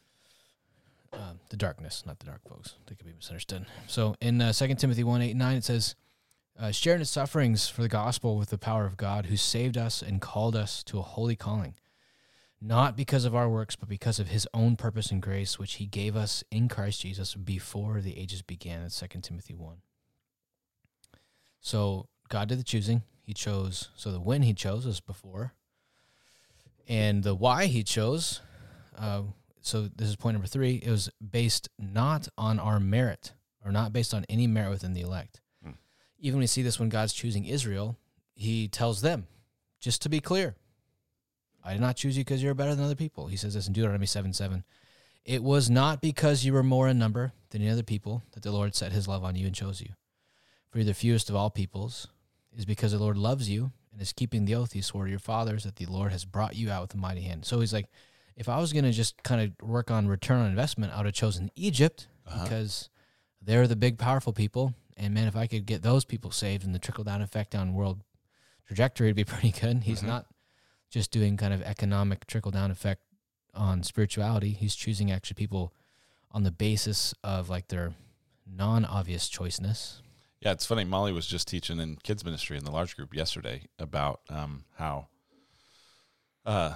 [1.12, 2.74] Um, the darkness, not the dark folks.
[2.86, 3.66] They could be misunderstood.
[3.86, 5.94] So in uh, 2 Timothy 1 8 9, it says,
[6.58, 9.78] uh, Share in his sufferings for the gospel with the power of God, who saved
[9.78, 11.74] us and called us to a holy calling,
[12.60, 15.86] not because of our works, but because of his own purpose and grace, which he
[15.86, 18.82] gave us in Christ Jesus before the ages began.
[18.82, 19.76] It's 2 Timothy 1.
[21.60, 23.02] So God did the choosing.
[23.22, 23.90] He chose.
[23.94, 25.54] So the when he chose was before.
[26.88, 28.40] And the why he chose,
[28.98, 29.22] uh,
[29.60, 33.32] so this is point number three, it was based not on our merit
[33.64, 35.40] or not based on any merit within the elect.
[35.62, 35.72] Hmm.
[36.18, 37.96] Even when we see this when God's choosing Israel,
[38.34, 39.26] he tells them,
[39.80, 40.56] just to be clear,
[41.62, 43.28] I did not choose you because you're better than other people.
[43.28, 44.64] He says this in Deuteronomy 7 7.
[45.24, 48.50] It was not because you were more in number than any other people that the
[48.50, 49.90] Lord set his love on you and chose you.
[50.70, 52.06] For you're the fewest of all peoples,
[52.56, 55.18] is because the Lord loves you and is keeping the oath he swore to your
[55.18, 57.44] fathers that the Lord has brought you out with a mighty hand.
[57.44, 57.86] So he's like,
[58.36, 61.06] if I was going to just kind of work on return on investment, I would
[61.06, 62.44] have chosen Egypt Uh-huh.
[62.44, 62.88] because
[63.42, 64.74] they're the big, powerful people.
[64.96, 67.74] And man, if I could get those people saved and the trickle down effect on
[67.74, 68.02] world
[68.66, 69.82] trajectory would be pretty good.
[69.82, 70.06] He's Mhm.
[70.06, 70.26] not
[70.90, 73.02] just doing kind of economic trickle down effect
[73.54, 74.52] on spirituality.
[74.52, 75.72] He's choosing actually people
[76.30, 77.94] on the basis of like their
[78.46, 80.00] non obvious choiceness.
[80.40, 80.84] Yeah, it's funny.
[80.84, 85.08] Molly was just teaching in kids ministry in the large group yesterday about um, how,
[86.46, 86.74] uh,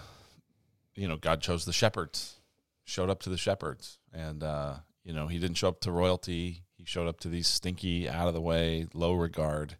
[0.95, 2.37] you know, God chose the shepherds,
[2.85, 6.65] showed up to the shepherds, and uh, you know, He didn't show up to royalty.
[6.77, 9.77] He showed up to these stinky, out of the way, low regard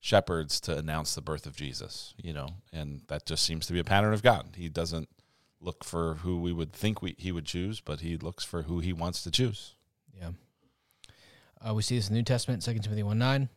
[0.00, 2.14] shepherds to announce the birth of Jesus.
[2.16, 4.54] You know, and that just seems to be a pattern of God.
[4.56, 5.10] He doesn't
[5.60, 8.78] look for who we would think we, He would choose, but He looks for who
[8.78, 9.74] He wants to choose.
[10.18, 10.30] Yeah.
[11.64, 13.48] Uh, we see this in the New Testament, 2 Timothy 1 9.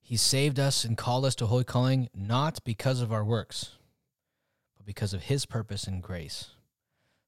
[0.00, 3.76] He saved us and called us to holy calling, not because of our works,
[4.76, 6.50] but because of his purpose and grace.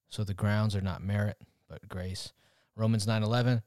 [0.08, 1.36] So the grounds are not merit,
[1.68, 2.32] but grace.
[2.76, 3.62] Romans nine eleven.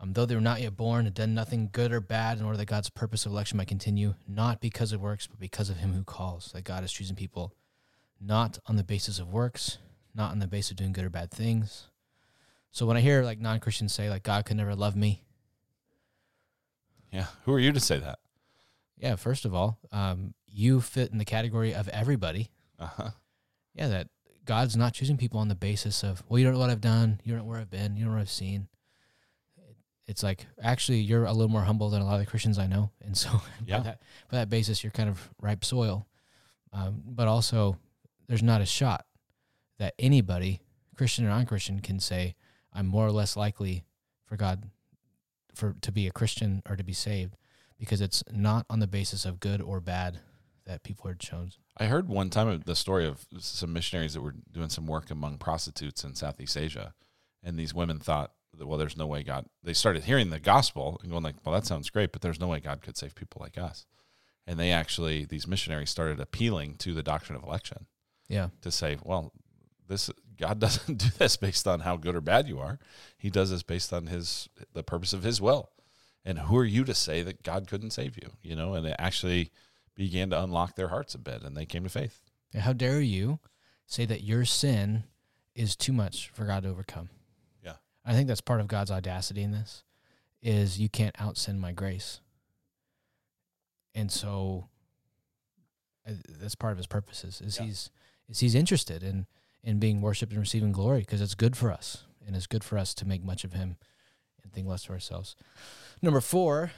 [0.00, 2.58] Um, though they were not yet born, had done nothing good or bad in order
[2.58, 5.92] that God's purpose of election might continue, not because of works, but because of him
[5.92, 6.50] who calls.
[6.52, 7.54] That God is choosing people
[8.20, 9.78] not on the basis of works,
[10.14, 11.88] not on the basis of doing good or bad things.
[12.74, 15.22] So when I hear like non Christians say like God could never love me,
[17.12, 18.18] Yeah, who are you to say that?
[18.98, 22.50] yeah, first of all, um, you fit in the category of everybody.
[22.78, 23.10] Uh huh.
[23.74, 24.08] Yeah, that
[24.44, 27.20] God's not choosing people on the basis of well, you don't know what I've done,
[27.22, 28.66] you don't know where I've been, you don't know what I've seen.
[30.08, 32.66] It's like actually you're a little more humble than a lot of the Christians I
[32.66, 33.78] know, and so Yeah.
[33.78, 36.08] by that by that basis, you're kind of ripe soil.
[36.72, 37.78] Um, but also,
[38.26, 39.06] there's not a shot
[39.78, 40.60] that anybody,
[40.96, 42.34] Christian or non-Christian, can say
[42.74, 43.84] I'm more or less likely
[44.26, 44.70] for God
[45.54, 47.36] for to be a Christian or to be saved
[47.78, 50.18] because it's not on the basis of good or bad
[50.66, 51.60] that people are chosen.
[51.76, 55.38] I heard one time the story of some missionaries that were doing some work among
[55.38, 56.94] prostitutes in Southeast Asia,
[57.42, 59.46] and these women thought, that, well, there's no way God.
[59.62, 62.46] They started hearing the gospel and going like, well, that sounds great, but there's no
[62.48, 63.84] way God could save people like us.
[64.46, 67.86] And they actually, these missionaries started appealing to the doctrine of election
[68.28, 68.48] Yeah.
[68.62, 69.32] to say, well,
[69.88, 72.78] this God doesn't do this based on how good or bad you are.
[73.16, 75.70] He does this based on His the purpose of His will.
[76.24, 78.30] And who are you to say that God couldn't save you?
[78.42, 79.50] You know, and it actually
[79.94, 82.20] began to unlock their hearts a bit, and they came to faith.
[82.58, 83.40] How dare you
[83.86, 85.04] say that your sin
[85.54, 87.10] is too much for God to overcome?
[87.62, 87.74] Yeah.
[88.06, 89.84] I think that's part of God's audacity in this
[90.42, 92.20] is you can't out sin my grace.
[93.94, 94.68] And so
[96.08, 97.66] uh, that's part of his purposes is Yeah.
[97.66, 97.90] he's
[98.28, 99.26] is he's interested in
[99.64, 102.78] in being worshiped and receiving glory because it's good for us and it's good for
[102.78, 103.76] us to make much of him
[104.42, 105.34] and think less of ourselves.
[106.02, 106.70] Number 4,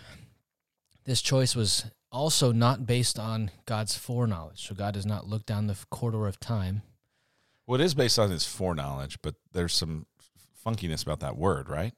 [1.05, 4.67] this choice was also not based on God's foreknowledge.
[4.67, 6.83] So God does not look down the corridor of time.
[7.67, 10.07] Well, it is based on his foreknowledge, but there's some
[10.65, 11.93] funkiness about that word, right?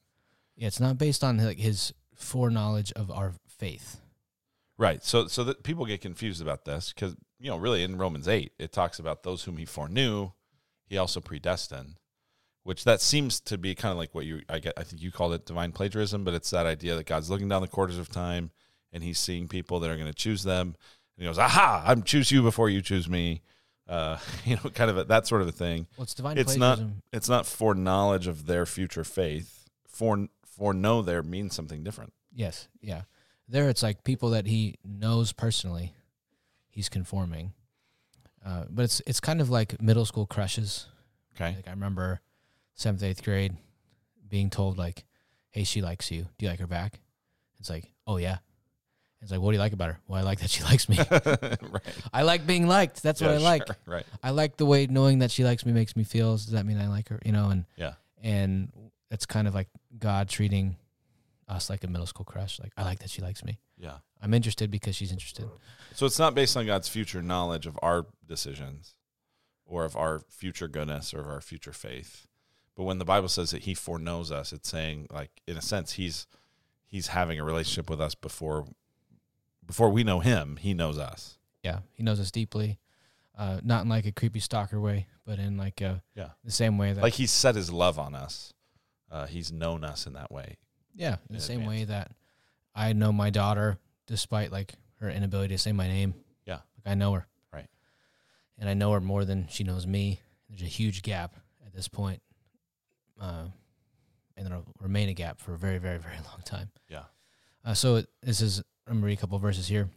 [0.56, 4.00] Yeah, it's not based on like his foreknowledge of our faith.
[4.78, 5.04] Right.
[5.04, 8.52] So, so that people get confused about this because you know, really, in Romans eight,
[8.58, 10.30] it talks about those whom he foreknew,
[10.88, 11.96] he also predestined.
[12.64, 14.74] Which that seems to be kind of like what you, I get.
[14.76, 17.62] I think you called it divine plagiarism, but it's that idea that God's looking down
[17.62, 18.50] the quarters of time
[18.92, 20.68] and he's seeing people that are going to choose them,
[21.16, 21.82] and he goes, "Aha!
[21.86, 23.42] I'm choose you before you choose me."
[23.88, 25.86] Uh, you know, kind of a, that sort of a thing.
[25.96, 26.78] Well, it's divine It's not-
[27.12, 29.66] It's not foreknowledge of their future faith.
[29.86, 32.12] For foreknow there means something different.
[32.34, 33.02] Yes, yeah.
[33.48, 35.94] There, it's like people that he knows personally.
[36.68, 37.54] He's conforming,
[38.44, 40.86] uh, but it's it's kind of like middle school crushes.
[41.36, 41.54] Okay.
[41.56, 42.20] Like I remember
[42.74, 43.56] seventh, eighth grade
[44.28, 45.04] being told like,
[45.50, 46.26] "Hey, she likes you.
[46.38, 47.00] Do you like her back?"
[47.60, 48.38] It's like, "Oh yeah."
[49.20, 50.96] It's like, "What do you like about her?" Well, I like that she likes me.
[51.10, 51.82] right.
[52.12, 53.02] I like being liked.
[53.02, 53.66] That's what Yeah, I like.
[53.66, 53.76] sure.
[53.86, 54.06] Right.
[54.22, 56.32] I like the way knowing that she likes me makes me feel.
[56.34, 57.20] Does that mean I like her?
[57.24, 57.94] You know, and Yeah.
[58.22, 58.70] and
[59.10, 60.76] it's kind of like God treating
[61.48, 62.60] us like a middle school crush.
[62.60, 63.58] Like I like that she likes me.
[63.78, 63.98] Yeah.
[64.20, 65.48] I'm interested because she's interested.
[65.94, 68.94] So it's not based on God's future knowledge of our decisions
[69.64, 72.26] or of our future goodness or of our future faith.
[72.74, 75.92] But when the Bible says that he foreknows us, it's saying like in a sense
[75.92, 76.26] he's
[76.86, 78.66] he's having a relationship with us before
[79.66, 81.38] before we know him, he knows us.
[81.62, 82.78] Yeah, he knows us deeply,
[83.36, 86.30] uh, not in like a creepy stalker way, but in like a, Yeah.
[86.44, 88.52] the same way that Like he's set his love on us.
[89.10, 90.56] Uh, he's known us in that way.
[90.94, 91.68] yeah, in in the same advance.
[91.78, 92.12] way that
[92.78, 96.14] I know my daughter despite like her inability to say my name.
[96.46, 96.60] Yeah.
[96.76, 97.26] like I know her.
[97.52, 97.66] Right.
[98.58, 100.20] and I know her more than she knows me.
[100.48, 101.34] There's a huge gap
[101.66, 102.22] at this point,
[103.20, 103.44] uh,
[104.36, 106.70] and it'll remain a gap for a very, very, very long time.
[106.88, 107.02] Yeah.
[107.64, 109.90] Uh, so it, this is I'm gonna read a couple verses here.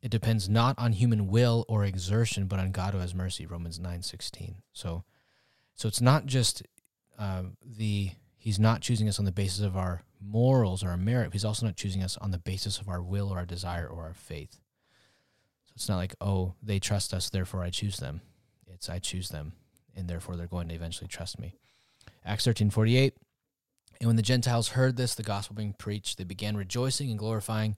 [0.00, 3.46] It depends not on human will or exertion, but on God who has mercy.
[3.46, 4.62] Romans nine sixteen.
[4.72, 5.02] So,
[5.74, 6.62] so it's not just
[7.18, 8.12] uh, the
[8.48, 11.34] He's not choosing us on the basis of our morals or our merit.
[11.34, 14.04] He's also not choosing us on the basis of our will or our desire or
[14.04, 14.54] our faith.
[15.66, 18.22] So it's not like, oh, they trust us, therefore I choose them.
[18.66, 19.52] It's I choose them,
[19.94, 21.56] and therefore they're going to eventually trust me.
[22.24, 23.18] Acts thirteen forty eight.
[24.00, 27.76] And when the Gentiles heard this, the gospel being preached, they began rejoicing and glorifying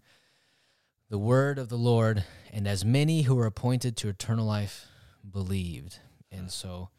[1.09, 4.87] the word of the Lord, and as many who were appointed to eternal life
[5.29, 5.99] believed.
[6.31, 6.91] And so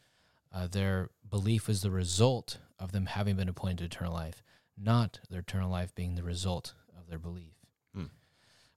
[0.53, 4.44] uh, their belief was the result of them having been appointed to eternal life,
[4.78, 7.54] not their eternal life being the result of their belief.
[7.96, 8.06] Hmm.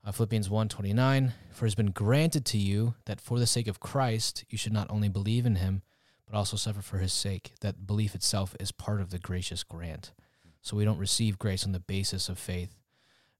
[0.04, 3.80] Uh, Philippians 1.29, For it has been granted to you that for the sake of
[3.80, 5.82] Christ you should not only believe in him,
[6.26, 7.54] but also suffer for his sake.
[7.60, 10.12] That belief itself is part of the gracious grant.
[10.60, 12.76] So we don't receive grace on the basis of faith,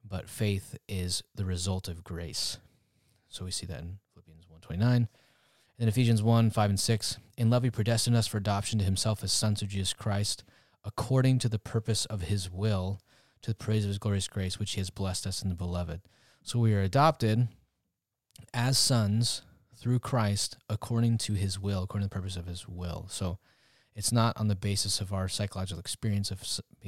[0.07, 2.59] but faith is the result of grace.
[3.29, 5.09] So we see that in Philippians 1.29.
[5.79, 9.24] In Ephesians 1, 5 and 6, in love he predestined us for adoption to himself
[9.24, 10.44] as sons of Jesus Christ,
[10.84, 13.00] according to the purpose of his will,
[13.42, 16.00] to the praise of his glorious grace, which he has blessed us in the beloved.
[16.42, 17.48] So we are adopted
[18.52, 19.42] as sons
[19.76, 23.06] through Christ according to his will, according to the purpose of his will.
[23.08, 23.38] So
[23.94, 26.42] it's not on the basis of our psychological experience of,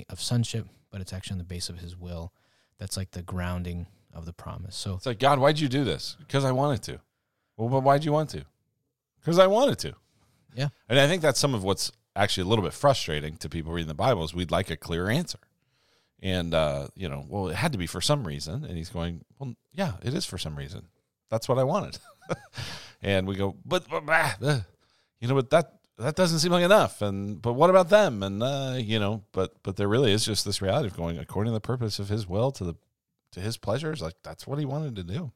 [0.08, 2.32] of sonship, but it's actually on the basis of his will.
[2.78, 4.76] That's like the grounding of the promise.
[4.76, 6.16] So It's like, God, why'd you do this?
[6.20, 7.00] Because I wanted to.
[7.56, 8.44] Well, but why'd you want to?
[9.20, 9.94] Because I wanted to.
[10.54, 10.68] Yeah.
[10.88, 13.88] And I think that's some of what's actually a little bit frustrating to people reading
[13.88, 15.38] the Bible is we'd like a clear answer.
[16.22, 18.64] And, uh, you know, well, it had to be for some reason.
[18.64, 20.88] And he's going, well, yeah, it is for some reason.
[21.30, 21.98] That's what I wanted.
[23.02, 24.60] and we go, but, but bah, uh,
[25.20, 27.02] you know, but that, that doesn't seem like enough.
[27.02, 28.22] And, but what about them?
[28.22, 31.52] And, uh, you know, but, but there really is just this reality of going according
[31.52, 32.74] to the purpose of his will to the,
[33.32, 34.00] to his pleasures.
[34.00, 35.32] Like that's what he wanted to do.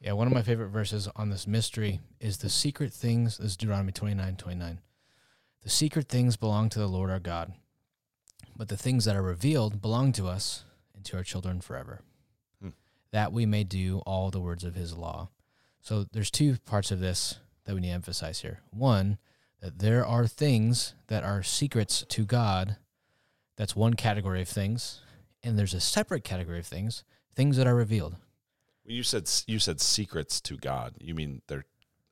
[0.00, 3.40] Yeah, one of my favorite verses on this mystery is the secret things.
[3.40, 4.78] Is Deuteronomy 29 29.
[5.64, 7.52] The secret things belong to the Lord our God,
[8.56, 12.02] but the things that are revealed belong to us and to our children forever,
[12.60, 12.70] Hmm.
[13.10, 15.30] that we may do all the words of his law.
[15.80, 18.60] So there's two parts of this that we need to emphasize here.
[18.70, 19.18] One,
[19.60, 22.76] that there are things that are secrets to God.
[23.56, 25.00] That's one category of things.
[25.42, 28.16] And there's a separate category of things, things that are revealed.
[28.84, 31.64] When you said you said secrets to God, you mean they're,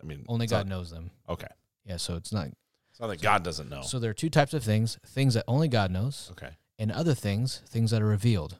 [0.02, 1.10] I mean, Only God not- knows them.
[1.28, 1.48] okay,
[1.84, 2.48] Yeah, so it's not.
[2.92, 3.82] It's not that God doesn't know.
[3.82, 7.14] So there are two types of things: things that only God knows, okay, and other
[7.14, 8.56] things, things that are revealed.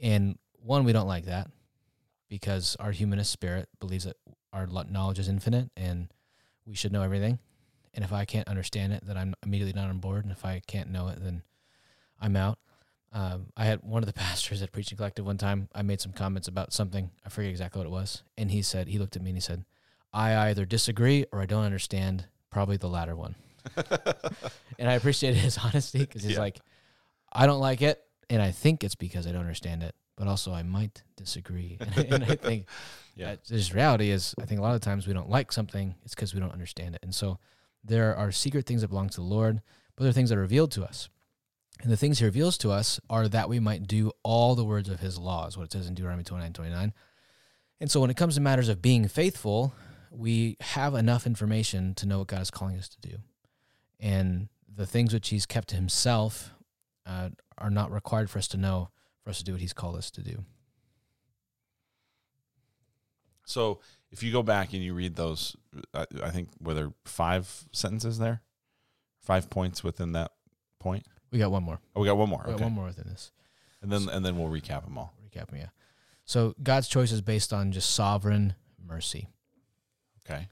[0.00, 1.50] And one, we don't like that
[2.28, 4.16] because our humanist spirit believes that
[4.52, 6.08] our knowledge is infinite and
[6.66, 7.38] we should know everything.
[7.94, 10.24] And if I can't understand it, then I'm immediately not on board.
[10.24, 11.42] And if I can't know it, then
[12.20, 12.58] I'm out.
[13.12, 15.68] Um, I had one of the pastors at Preaching Collective one time.
[15.74, 17.10] I made some comments about something.
[17.24, 18.22] I forget exactly what it was.
[18.36, 19.64] And he said, he looked at me and he said,
[20.12, 22.26] I either disagree or I don't understand.
[22.50, 23.34] Probably the latter one.
[24.78, 26.38] and I appreciated his honesty because he's Yeah.
[26.40, 26.60] like,
[27.32, 30.52] I don't like it, and I think it's because I don't understand it, but also
[30.52, 31.78] I might disagree.
[31.96, 32.66] And, and I think
[33.14, 33.26] Yeah.
[33.30, 36.14] that this reality is, I think a lot of times we don't like something, it's
[36.14, 37.00] because we don't understand it.
[37.02, 37.38] And so
[37.84, 39.60] there are secret things that belong to the Lord,
[39.96, 41.08] but there are things that are revealed to us.
[41.82, 44.88] And the things he reveals to us are that we might do all the words
[44.88, 46.92] of his laws, what it says in Deuteronomy 29 29.
[47.80, 49.72] And so when it comes to matters of being faithful,
[50.10, 53.16] we have enough information to know what God is calling us to do.
[54.00, 56.52] And the things which he's kept to himself
[57.06, 58.90] uh, are not required for us to know
[59.24, 60.44] for us to do what he's called us to do.
[63.46, 65.56] So if you go back and you read those,
[65.94, 68.42] I, I think were there five sentences there,
[69.20, 70.32] five points within that
[70.78, 71.06] point.
[71.30, 71.80] We got one more.
[71.96, 72.42] Oh, we got one more.
[72.44, 73.32] We got Okay, one more within this.
[73.82, 75.14] and then and then we'll recap them all.
[75.24, 75.68] Recap, them, yeah.
[76.24, 78.54] So God's choice is based on just sovereign
[78.86, 79.28] mercy.
[80.28, 80.48] Okay.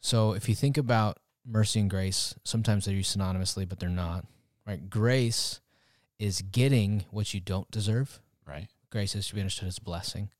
[0.00, 4.24] So if you think about mercy and grace, sometimes they're used synonymously, but they're not.
[4.66, 4.88] Right?
[4.88, 5.60] Grace
[6.18, 8.20] is getting what you don't deserve.
[8.46, 8.68] Right.
[8.90, 10.30] Grace is to be understood as blessing.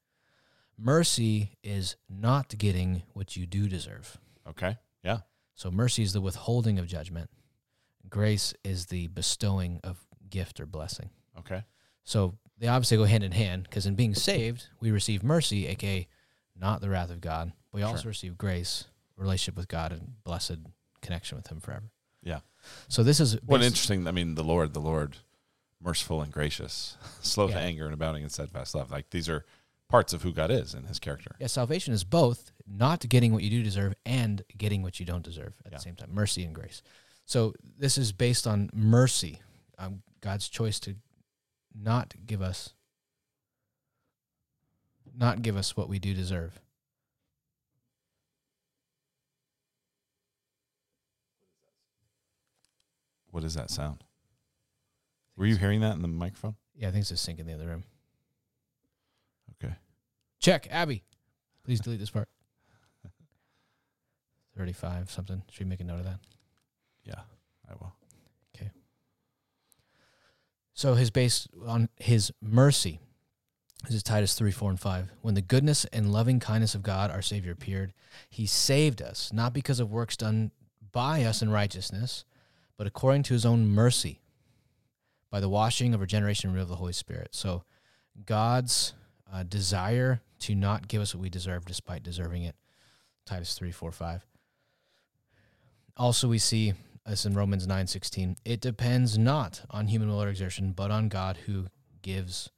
[0.78, 4.18] Mercy is not getting what you do deserve.
[4.48, 4.76] Okay.
[5.02, 5.18] Yeah.
[5.54, 7.30] So mercy is the withholding of judgment.
[8.08, 9.98] Grace is the bestowing of
[10.28, 11.10] gift or blessing.
[11.38, 11.62] Okay.
[12.02, 16.06] So they obviously go hand in hand because in being saved, we receive mercy, aka
[16.56, 17.52] not the wrath of God.
[17.74, 18.84] We also receive grace,
[19.16, 20.58] relationship with God, and blessed
[21.02, 21.90] connection with Him forever.
[22.22, 22.40] Yeah.
[22.88, 24.08] So this is What based- interesting.
[24.08, 25.16] I mean, the Lord, the Lord,
[25.82, 27.56] merciful and gracious, slow Yeah.
[27.56, 28.90] to anger and abounding in steadfast love.
[28.90, 29.44] Like these are
[29.88, 31.36] parts of who God is and His character.
[31.38, 32.50] Yeah, salvation is both.
[32.66, 35.76] not getting what you do deserve and getting what you don't deserve at Yeah.
[35.78, 36.14] the same time.
[36.14, 36.80] Mercy and grace.
[37.26, 39.40] So this is based on mercy,
[39.76, 40.96] um, God's choice to
[41.74, 42.72] not give us
[45.14, 46.58] not give us what we do deserve.
[53.34, 54.04] What does that sound?
[55.36, 56.54] Were you hearing that in the microphone?
[56.76, 57.82] Yeah, I think it's a sink in the other room.
[59.60, 59.74] Okay.
[60.38, 61.02] Check, Abby.
[61.64, 62.28] Please delete this part.
[64.56, 65.42] 35 something.
[65.50, 66.20] Should we make a note of that?
[67.02, 67.22] Yeah,
[67.68, 67.92] I will.
[68.54, 68.70] Okay.
[70.74, 73.00] So his based on his mercy.
[73.84, 75.10] This is Titus 3, 4, and 5.
[75.22, 77.94] When the goodness and loving kindness of God, our Savior, appeared,
[78.30, 80.52] he saved us, not because of works done
[80.92, 82.24] by us in righteousness,
[82.76, 84.20] but according to his own mercy,
[85.30, 87.28] by the washing of regeneration and renewal of the Holy Spirit.
[87.32, 87.64] So
[88.24, 88.94] God's
[89.32, 92.54] uh, desire to not give us what we deserve despite deserving it.
[93.26, 94.26] Titus 3, 4, 5.
[95.96, 96.74] Also, we see
[97.06, 101.08] as in Romans 9 16, it depends not on human will or exertion, but on
[101.08, 101.66] God who
[102.02, 102.50] gives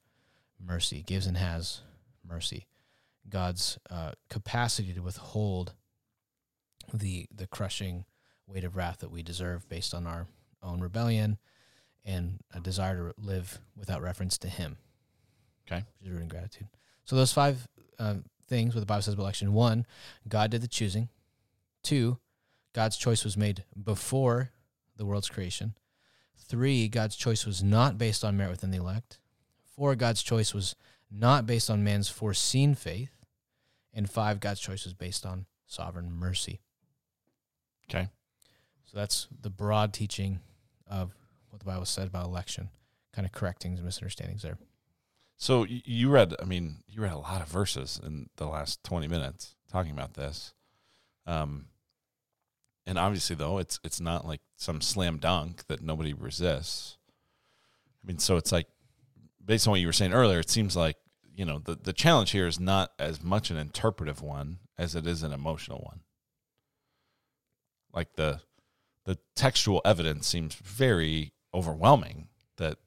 [0.63, 1.81] mercy, gives and has
[2.27, 2.65] mercy.
[3.29, 5.73] God's uh, capacity to withhold
[6.93, 8.05] the the crushing
[8.47, 10.27] weight of wrath that we deserve based on our
[10.63, 11.37] own rebellion
[12.05, 14.77] and a desire to live without reference to Him.
[15.67, 15.83] Okay.
[15.99, 16.67] Which is rooted in gratitude.
[17.03, 17.67] So those five
[17.99, 19.85] um, things what the Bible says about election: one,
[20.27, 21.09] God did the choosing.
[21.83, 22.17] Two,
[22.73, 24.51] God's choice was made before
[24.95, 25.75] the world's creation.
[26.37, 29.19] Three, God's choice was not based on merit within the elect.
[29.75, 30.75] Four, God's choice was
[31.11, 33.11] not based on man's foreseen faith.
[33.93, 36.61] And five, God's choice was based on sovereign mercy.
[37.89, 38.09] Okay.
[38.87, 40.39] So that's the broad teaching
[40.89, 41.13] of
[41.49, 42.69] what the Bible said about election,
[43.13, 44.57] kind of correcting some misunderstandings there.
[45.37, 49.07] So you read, I mean, you read a lot of verses in the last 20
[49.07, 50.53] minutes talking about this.
[51.27, 51.67] Um,
[52.87, 56.97] and obviously, though, it's it's not like some slam dunk that nobody resists.
[58.01, 58.67] I mean, so it's like,
[59.45, 60.95] based on what you were saying earlier, it seems like
[61.35, 65.05] you know the the challenge here is not as much an interpretive one as it
[65.05, 65.99] is an emotional one.
[67.93, 68.39] Like the
[69.07, 72.27] the textual evidence seems very overwhelming
[72.57, 72.77] that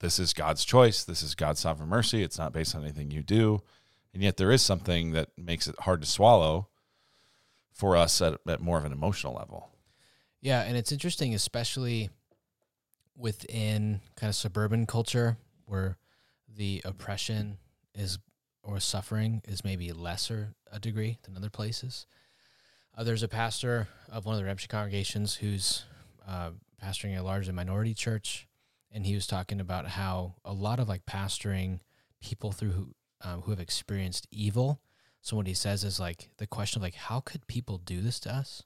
[0.00, 1.04] this is God's choice.
[1.04, 2.22] This is God's sovereign mercy.
[2.22, 3.60] It's not based on anything you do.
[4.14, 6.68] And yet there is something that makes it hard to swallow
[7.74, 9.68] for us at, at more of an emotional level.
[10.40, 12.08] Yeah, and it's interesting, especially
[13.14, 15.98] within kind of suburban culture where
[16.48, 17.58] the oppression
[17.94, 18.18] is
[18.62, 22.06] or suffering is maybe lesser a degree than other places.
[22.96, 25.84] Uh, there's a pastor of one of the redemption congregations who's
[26.26, 26.50] uh,
[26.82, 28.48] pastoring a largely minority church,
[28.90, 31.80] and he was talking about how a lot of like pastoring
[32.22, 34.80] people through who um, who have experienced evil.
[35.20, 38.18] So what he says is like the question of like how could people do this
[38.20, 38.62] to us?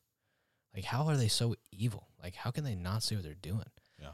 [0.75, 2.07] Like how are they so evil?
[2.23, 3.71] Like how can they not see what they're doing?
[4.01, 4.13] Yeah.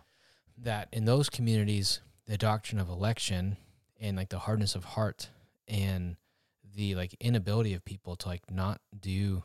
[0.56, 3.58] That in those communities, the doctrine of election
[4.00, 5.28] and like the hardness of heart
[5.68, 6.16] and
[6.74, 9.42] the like inability of people to like not do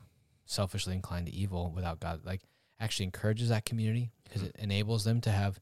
[0.52, 2.41] selfishly inclined to evil without God like
[2.80, 4.47] actually encourages that community because hmm.
[4.47, 5.60] it enables them to have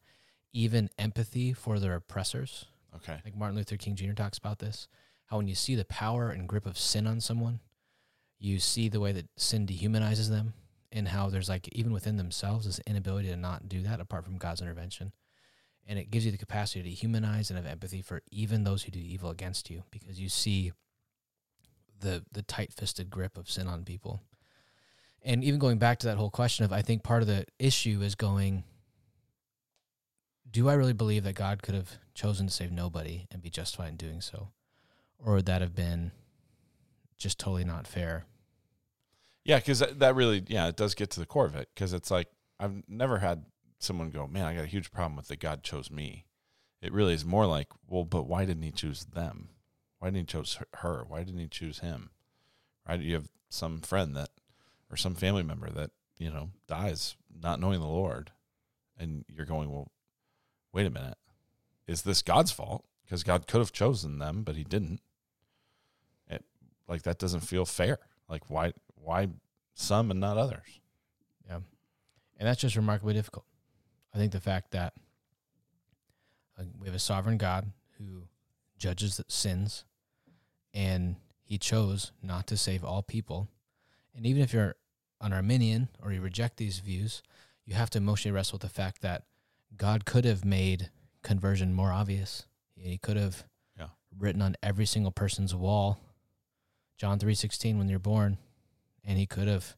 [0.51, 2.65] even empathy for their oppressors.
[2.95, 3.19] Okay.
[3.23, 4.13] Like Martin Luther King Jr.
[4.13, 4.87] talks about this,
[5.25, 7.59] how when you see the power and grip of sin on someone,
[8.39, 10.53] you see the way that sin dehumanizes them
[10.91, 14.37] and how there's like even within themselves this inability to not do that apart from
[14.37, 15.11] God's intervention.
[15.85, 18.91] And it gives you the capacity to humanize and have empathy for even those who
[18.91, 20.71] do evil against you because you see
[21.99, 24.21] the the tight fisted grip of sin on people.
[25.23, 28.01] And even going back to that whole question of I think part of the issue
[28.01, 28.63] is going
[30.51, 33.89] do I really believe that God could have chosen to save nobody and be justified
[33.89, 34.49] in doing so?
[35.19, 36.11] Or would that have been
[37.17, 38.25] just totally not fair?
[39.43, 41.69] Yeah, because that, really, yeah, it does get to the core of it.
[41.73, 43.45] Because it's like I've never had
[43.79, 46.25] someone go, "Man, I got a huge problem with that God chose me."
[46.81, 49.49] It really is more like, well, but why didn't He choose them?
[49.99, 51.03] Why didn't He choose her?
[51.07, 52.11] Why didn't He choose him?
[52.87, 52.99] Right?
[52.99, 54.29] You have some friend that,
[54.89, 58.31] or some family member that you know dies not knowing the Lord,
[58.97, 59.91] and you're going, well,
[60.73, 61.17] wait a minute,
[61.87, 62.83] is this God's fault?
[63.03, 65.01] Because God could have chosen them, but He didn't.
[66.29, 66.43] It
[66.87, 67.99] like that doesn't feel fair.
[68.27, 69.29] Like why why
[69.73, 70.79] some and not others?
[71.47, 71.59] Yeah.
[72.37, 73.45] And that's just remarkably difficult.
[74.13, 74.93] I think the fact that
[76.57, 78.23] uh, we have a sovereign God who
[78.77, 79.85] judges sins
[80.73, 83.47] and he chose not to save all people.
[84.15, 84.75] And even if you're
[85.21, 87.21] an Arminian or you reject these views,
[87.65, 89.23] you have to emotionally wrestle with the fact that
[89.77, 90.89] God could have made
[91.23, 92.45] conversion more obvious.
[92.75, 93.45] He could have
[93.77, 93.89] Yeah.
[94.17, 95.99] written on every single person's wall,
[96.97, 98.37] John three sixteen, when you're born,
[99.03, 99.75] and he could have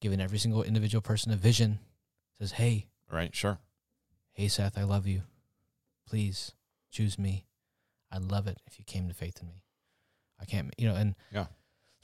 [0.00, 1.78] given every single individual person a vision.
[2.38, 3.34] Says, "Hey, Right.
[3.34, 3.58] Sure.
[4.32, 5.22] hey Seth, I love you.
[6.06, 6.52] Please
[6.90, 7.46] choose me.
[8.10, 9.62] I'd love it if you came to faith in me.
[10.38, 11.46] I can't, you know, and Yeah.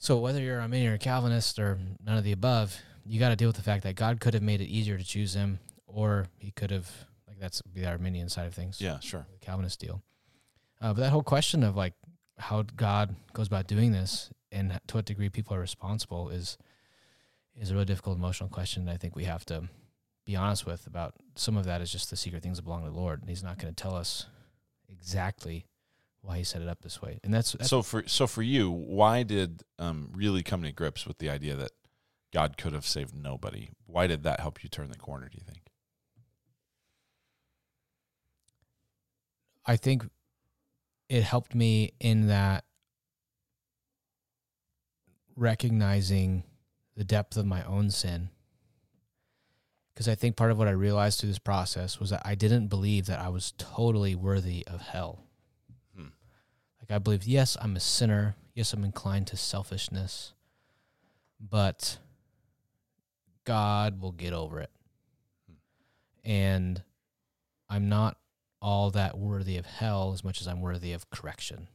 [0.01, 2.75] So whether you're a Arminian or Calvinist or none of the above,
[3.05, 5.03] you got to deal with the fact that God could have made it easier to
[5.03, 6.89] choose him, or he could have
[7.27, 8.99] like that's the Arminian side of things, Yeah.
[8.99, 9.27] Sure.
[9.31, 10.01] the Calvinist deal.
[10.81, 11.93] Uh, but that whole question of like
[12.39, 16.57] how God goes about doing this and to what degree people are responsible is
[17.55, 18.89] is a really difficult emotional question.
[18.89, 19.69] I think we have to
[20.25, 22.89] be honest with about some of that is just the secret things that belong to
[22.89, 24.25] the Lord, and He's not going to tell us
[24.89, 25.67] exactly
[26.21, 27.19] why He set it up this way.
[27.23, 31.05] And that's, that's So for so for you, why did um, really come to grips
[31.05, 31.71] with the idea that
[32.33, 33.69] God could have saved nobody?
[33.85, 35.29] Why did that help you turn the corner?
[35.29, 35.61] Do you think?
[39.65, 40.09] I think
[41.09, 42.63] it helped me in that
[45.35, 46.43] recognizing
[46.95, 48.29] the depth of my own sin.
[49.93, 52.67] Because I think part of what I realized through this process was that I didn't
[52.67, 55.25] believe that I was totally worthy of hell.
[56.91, 58.35] I believe, yes, I'm a sinner.
[58.53, 60.33] Yes, I'm inclined to selfishness,
[61.39, 61.97] but
[63.45, 64.69] God will get over it.
[66.23, 66.83] And
[67.69, 68.17] I'm not
[68.61, 71.67] all that worthy of hell as much as I'm worthy of correction.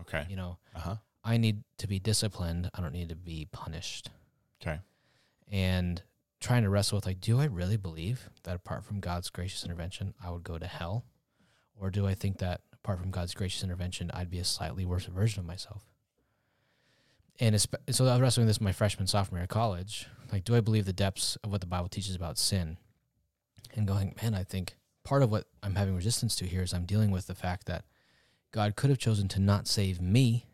[0.00, 0.24] Okay.
[0.28, 0.96] You know, Uh huh.
[1.24, 2.70] I need to be disciplined.
[2.74, 4.10] I don't need to be punished.
[4.60, 4.78] Okay.
[5.50, 6.02] And
[6.40, 10.14] trying to wrestle with like, do I really believe that apart from God's gracious intervention,
[10.24, 11.04] I would go to hell?
[11.78, 15.04] Or do I think that apart from God's gracious intervention, I'd be a slightly worse
[15.06, 15.82] version of myself?
[17.38, 20.06] And so I was wrestling this my freshman, sophomore year of college.
[20.32, 22.78] Like, do I believe the depths of what the Bible teaches about sin?
[23.74, 26.84] And going, man, I think part of what I'm having resistance to here is I'm
[26.84, 27.84] dealing with the fact that
[28.50, 30.46] God could have chosen to not save me,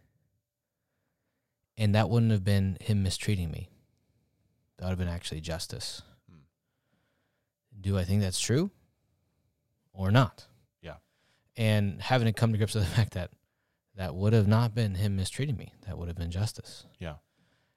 [1.77, 3.69] and that wouldn't have been him mistreating me.
[4.77, 6.03] That would have been actually justice.
[6.31, 6.43] Hmm.
[7.81, 8.71] Do I think that's true
[9.93, 10.48] or not?
[11.59, 13.31] And having to come to grips with the fact that
[13.97, 16.87] that would have not been him mistreating me, that would have been justice.
[16.99, 17.15] Yeah.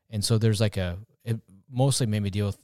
[0.09, 2.59] And so there's like a, it mostly made me deal with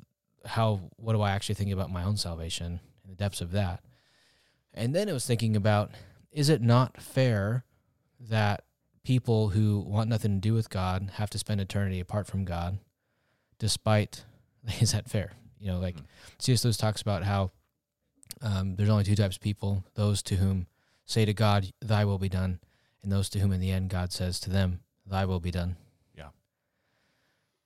[0.46, 3.84] how, what do I actually think about my own salvation and the depths of that.
[4.74, 5.92] And then it was thinking about,
[6.32, 7.66] is it not fair
[8.30, 8.64] that
[9.04, 12.78] people who want nothing to do with God have to spend eternity apart from God,
[13.58, 14.24] despite
[14.80, 15.32] is that fair?
[15.60, 16.04] You know, like Mhm.
[16.40, 16.64] C.S.
[16.64, 17.52] Lewis talks about how
[18.42, 20.68] um, there's only two types of people: those to whom
[21.08, 22.60] say to God, "Thy will be done,"
[23.02, 25.78] and those to whom, in the end, God says to them, "Thy will be done."
[26.14, 26.30] Yeah.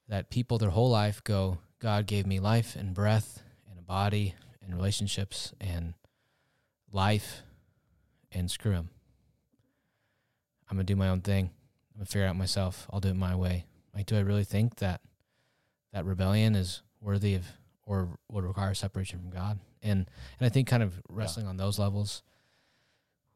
[0.08, 4.36] That people their whole life go, "God gave me life and breath and a body
[4.62, 5.96] and relationships and
[6.92, 7.42] life,
[8.32, 8.92] and screw him."
[10.70, 11.48] I'm gonna do my own thing.
[11.48, 12.88] I'm gonna figure it out myself.
[12.94, 13.66] I'll do it my way.
[13.94, 15.02] Like, do I really think that
[15.92, 19.60] that rebellion is worthy of or would require separation from God?
[19.82, 22.24] And and I think kind of wrestling on those levels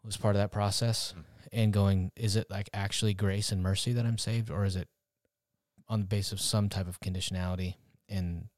[0.05, 1.13] was part of that process.
[1.17, 1.23] Mm.
[1.51, 4.89] And going, is it like actually grace and mercy that I'm saved, or is it
[5.87, 7.75] on the basis of some type of conditionality?
[8.09, 8.49] And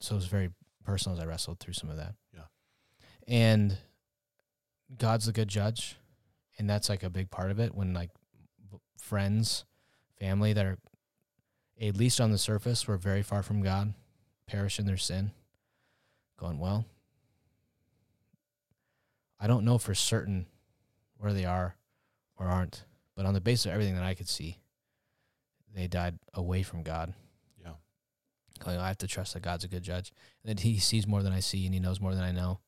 [0.00, 0.50] so it was very
[0.84, 2.14] personal as I wrestled through some of that.
[2.32, 2.42] Yeah.
[3.26, 3.76] And
[4.96, 5.96] God's the good judge
[6.58, 8.10] and that's like a big part of it when like
[8.98, 9.64] friends
[10.18, 10.78] family that are
[11.80, 13.94] at least on the surface were very far from god
[14.46, 15.30] perish in their sin
[16.38, 16.84] going well
[19.40, 20.46] i don't know for certain
[21.18, 21.76] where they are
[22.38, 24.58] or aren't but on the basis of everything that i could see
[25.74, 27.12] they died away from god
[27.62, 27.72] Yeah.
[28.64, 30.12] going, i have to trust that god's a good judge
[30.44, 32.60] And that he sees more than i see and he knows more than i know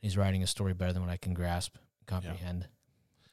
[0.00, 1.76] he's writing a story better than what i can grasp
[2.06, 2.68] comprehend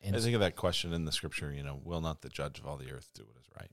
[0.01, 2.57] and I think of that question in the scripture, you know, will not the judge
[2.57, 3.69] of all the earth do what is right?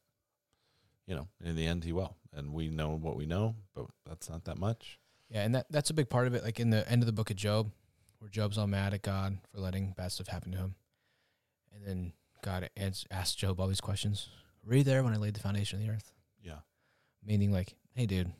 [1.06, 2.16] You know, in the end, he will.
[2.34, 4.98] And we know what we know, but that's not that much.
[5.30, 6.42] Yeah, and that that's a big part of it.
[6.42, 7.70] Like in the end of the book of Job,
[8.26, 10.74] where Job's all mad at God for letting bad stuff happen to him,
[11.72, 12.12] and then
[12.42, 14.28] God ans- asks Job all these questions.
[14.64, 16.12] Were you there when I laid the foundation of the earth?
[16.42, 16.58] Yeah.
[17.24, 18.32] Meaning, like, hey, dude,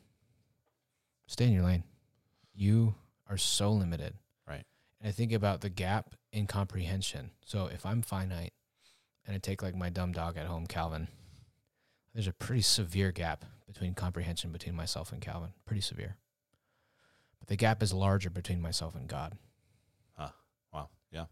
[1.28, 1.84] stay in your lane.
[2.52, 2.96] You
[3.30, 4.14] are so limited.
[4.48, 4.64] Right.
[5.00, 7.30] And I think about the gap in comprehension.
[7.44, 8.54] So if I'm finite,
[9.24, 11.06] and I take like my dumb dog at home, Calvin,
[12.12, 15.50] there's a pretty severe gap between comprehension between myself and Calvin.
[15.64, 16.16] Pretty severe.
[17.38, 19.38] But the gap is larger between myself and God.
[20.72, 20.88] Wow.
[21.10, 21.24] Yeah.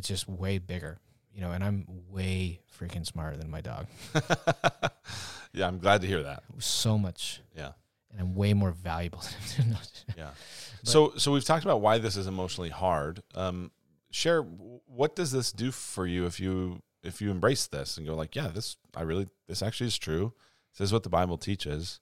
[0.00, 0.98] It's just way bigger,
[1.30, 3.86] you know, and I'm way freaking smarter than my dog.
[5.52, 5.66] yeah.
[5.66, 6.42] I'm glad to hear that.
[6.56, 7.42] So much.
[7.54, 7.72] Yeah.
[8.10, 9.20] And I'm way more valuable
[9.58, 9.76] than him.
[10.16, 10.30] Yeah.
[10.82, 13.22] But- so, so we've talked about why this is emotionally hard.
[13.34, 13.72] Um,
[14.10, 18.14] share what does this do for you if you if you embrace this and go
[18.14, 20.32] like, yeah, this I really this actually is true.
[20.78, 22.00] This is what the Bible teaches.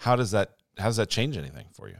[0.00, 1.96] How does that how does that change anything for you?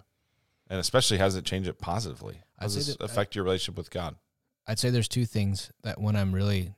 [0.69, 2.43] And especially how does it change it positively?
[2.59, 4.17] How does this that- affect your relationship with God?
[4.67, 6.75] I'd say there's two things that when I'm really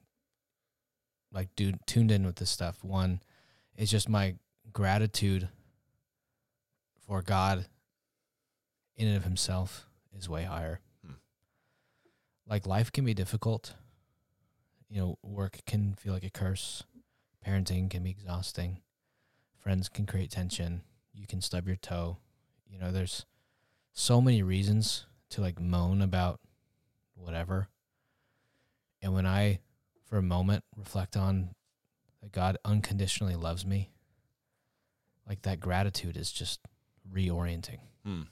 [1.33, 2.83] like dude tuned in with this stuff.
[2.83, 3.21] One
[3.77, 4.37] is just my
[4.73, 5.49] gratitude
[7.07, 7.67] for God
[8.97, 10.81] in and of himself is way higher.
[11.05, 11.15] Hmm.
[12.47, 13.75] Like life can be difficult.
[14.89, 16.85] You know, work can feel like a curse.
[17.47, 18.81] Parenting can be exhausting.
[19.59, 20.83] Friends can create tension.
[21.13, 22.19] You can stub your toe.
[22.67, 23.27] You know, there's
[23.93, 26.41] so many reasons to like moan about
[27.15, 27.69] whatever.
[29.05, 29.61] And when I,
[30.07, 31.51] for a moment, reflect on
[32.23, 33.91] that God unconditionally loves me,
[35.29, 36.61] like that gratitude is just
[37.13, 37.81] reorienting.
[38.05, 38.23] Hmm.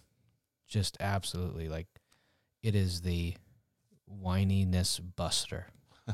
[0.67, 1.89] Just absolutely like
[2.63, 3.35] it is the
[4.11, 5.67] whininess buster.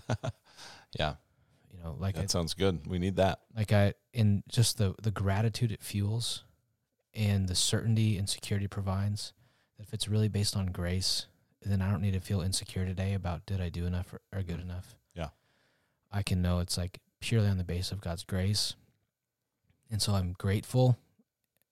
[0.98, 1.14] Yeah,
[1.70, 2.86] You know, like I, that sounds good.
[2.86, 3.40] We need that.
[3.54, 6.44] like I in just the the gratitude it fuels
[7.14, 9.34] and the certainty and security provides
[9.76, 11.26] that if it's really based on grace
[11.62, 14.42] then i don't need to feel insecure today about did i do enough or, or
[14.42, 15.28] good enough Yeah.
[16.12, 18.74] i can know it's like purely on the base of god's grace
[19.90, 20.98] and so i'm grateful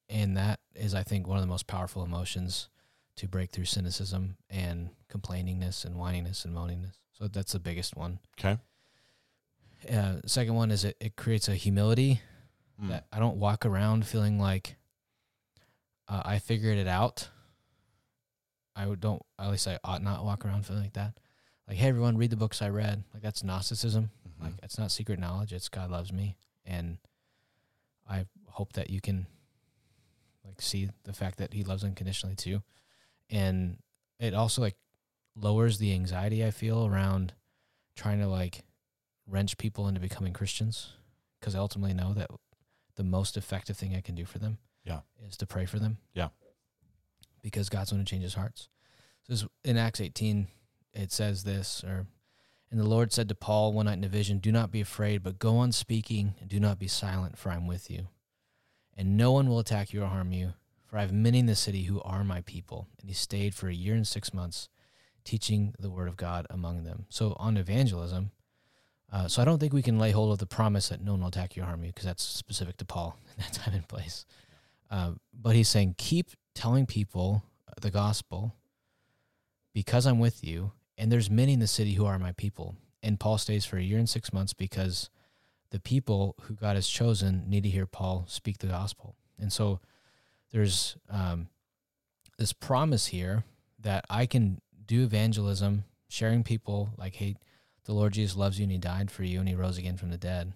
[0.08, 2.68] and that is i think one of the most powerful emotions
[3.16, 8.18] to break through cynicism and complainingness and whininess and moaningness so that's the biggest one
[8.38, 8.58] Okay.
[9.92, 12.20] uh, second one is it, it creates a humility
[12.78, 12.88] Hmm.
[12.88, 14.76] that I don't walk around feeling like
[16.08, 17.30] uh, I figured it out.
[18.76, 21.18] I would don't at least I ought not walk around feeling like that.
[21.66, 23.02] Like, hey everyone, read the books I read.
[23.14, 24.10] Like that's Gnosticism.
[24.28, 24.44] Mhm.
[24.44, 25.52] Like it's not secret knowledge.
[25.52, 26.98] It's God loves me, and
[28.08, 29.26] I hope that you can
[30.44, 32.62] like see the fact that He loves unconditionally too,
[33.30, 33.78] and
[34.20, 34.76] it also like
[35.34, 37.32] lowers the anxiety I feel around
[37.96, 38.62] trying to like
[39.26, 40.92] wrench people into becoming Christians
[41.40, 42.30] because I ultimately know that
[42.94, 45.00] the most effective thing I can do for them Yeah.
[45.26, 45.98] is to pray for them.
[46.14, 46.28] Yeah.
[47.46, 48.68] Because God's going to change his hearts.
[49.30, 50.48] So in Acts 18,
[50.94, 52.06] it says this, or,
[52.72, 55.22] and the Lord said to Paul one night in a vision, Do not be afraid,
[55.22, 58.08] but go on speaking and do not be silent, for I'm with you.
[58.96, 60.54] And no one will attack you or harm you,
[60.86, 62.88] for I have many in the city who are my people.
[63.00, 64.68] And he stayed for a year and six months,
[65.24, 67.06] teaching the word of God among them.
[67.10, 68.32] So on evangelism,
[69.12, 71.20] uh, so I don't think we can lay hold of the promise that no one
[71.20, 73.86] will attack you or harm you because that's specific to Paul in that time and
[73.86, 74.26] place.
[74.90, 77.44] Uh, but he's saying keep telling people
[77.80, 78.54] the gospel
[79.72, 82.76] because I'm with you, and there's many in the city who are my people.
[83.02, 85.10] And Paul stays for a year and six months because
[85.70, 89.14] the people who God has chosen need to hear Paul speak the gospel.
[89.38, 89.80] And so
[90.50, 91.48] there's um,
[92.38, 93.44] this promise here
[93.80, 97.36] that I can do evangelism, sharing people like, hey,
[97.84, 100.10] the Lord Jesus loves you and he died for you and he rose again from
[100.10, 100.54] the dead.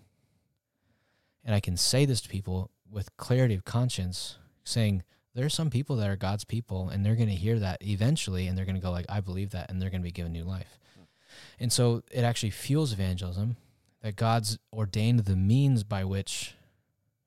[1.44, 5.03] And I can say this to people with clarity of conscience, saying,
[5.35, 8.47] there are some people that are God's people and they're going to hear that eventually
[8.47, 10.33] and they're going to go like, I believe that and they're going to be given
[10.33, 10.78] new life.
[10.97, 11.03] Hmm.
[11.61, 13.57] And so it actually fuels evangelism
[14.03, 16.55] that God's ordained the means by which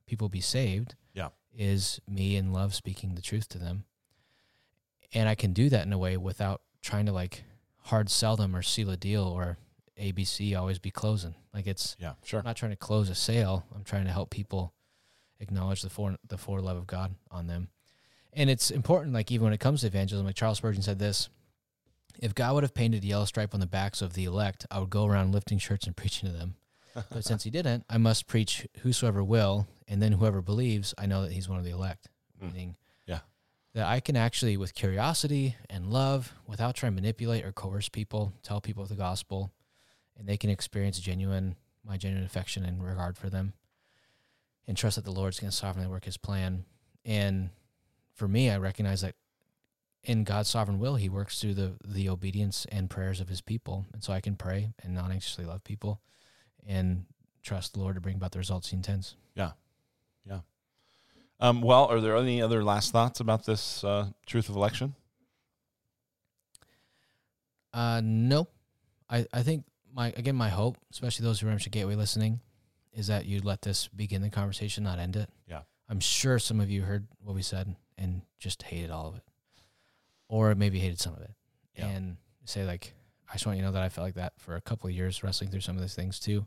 [0.06, 1.30] people be saved Yeah.
[1.56, 3.86] is me in love speaking the truth to them.
[5.14, 7.44] And I can do that in a way without trying to like
[7.84, 9.58] hard sell them or seal a deal or
[10.00, 11.36] ABC always be closing.
[11.54, 12.40] Like it's Yeah, sure.
[12.40, 13.66] I'm not trying to close a sale.
[13.76, 14.74] I'm trying to help people
[15.40, 17.70] acknowledge the for the for love of God on them.
[18.36, 21.30] And it's important, like even when it comes to evangelism, like Charles Spurgeon said this
[22.20, 24.80] if God would have painted a yellow stripe on the backs of the elect, I
[24.80, 26.56] would go around lifting shirts and preaching to them.
[27.12, 31.24] But since he didn't, I must preach whosoever will, and then whoever believes, I know
[31.24, 32.08] that he's one of the elect.
[32.42, 32.54] Mm.
[32.54, 32.76] Meaning
[33.08, 33.20] Yeah.
[33.74, 38.32] that I can actually, with curiosity and love, without trying to manipulate or coerce people,
[38.44, 39.52] tell people the gospel,
[40.16, 43.54] and they can experience genuine, my genuine affection and regard for them,
[44.68, 46.64] and trust that the Lord's going to sovereignly work His plan.
[47.04, 47.50] And
[48.14, 49.16] for me, I recognize that
[50.04, 53.86] in God's sovereign will, He works through the the obedience and prayers of His people,
[53.94, 56.02] and so I can pray and not anxiously love people,
[56.68, 57.06] and
[57.42, 59.16] trust the Lord to bring about the results He intends.
[59.36, 59.52] Yeah,
[60.28, 60.40] yeah.
[61.40, 64.96] Um, well, are there any other last thoughts about this uh, truth of election?
[67.74, 68.48] Uh, no,
[69.10, 72.42] I I think my again my hope, especially those who are Redemption Gateway listening,
[72.94, 75.30] is that you let this begin the conversation, not end it.
[75.48, 75.62] Yeah.
[75.90, 79.24] I'm sure some of you heard what we said and just hated all of it,
[80.28, 81.32] or maybe hated some of it,
[81.76, 81.88] Yeah.
[81.88, 82.94] and say like,
[83.30, 84.94] I just want you to know that I felt like that for a couple of
[84.96, 86.46] years wrestling through some of these things too.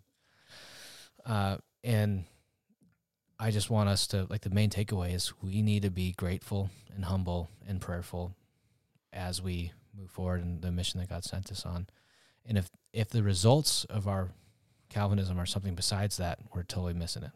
[1.25, 2.25] Uh, and
[3.39, 6.71] I just want us to like the main takeaway is we need to be grateful
[6.95, 8.35] and humble and prayerful
[9.13, 11.87] as we move forward in the mission that God sent us on.
[12.45, 14.31] And if if the results of our
[14.89, 17.33] Calvinism are something besides that, we're totally missing it.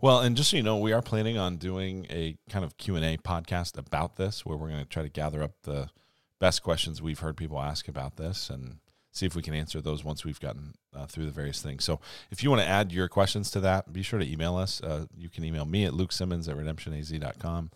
[0.00, 2.96] Well, and just so you know, we are planning on doing a kind of Q
[2.96, 5.90] and A podcast about this, where we're going to try to gather up the
[6.38, 8.78] best questions we've heard people ask about this, and
[9.12, 11.84] see if we can answer those once we've gotten uh, through the various things.
[11.84, 14.80] So, if you want to add your questions to that, be sure to email us.
[14.80, 17.70] Uh, you can email me at lukesimmons at redemptionaz.com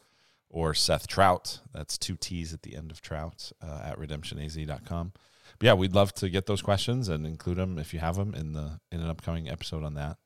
[0.51, 1.61] or Seth Troutt.
[1.73, 5.13] That's two T's at the end of Troutt uh, at redemptionaz.com.
[5.59, 8.35] But yeah, we'd love to get those questions and include them if you have them
[8.35, 10.17] in the in an upcoming episode on that.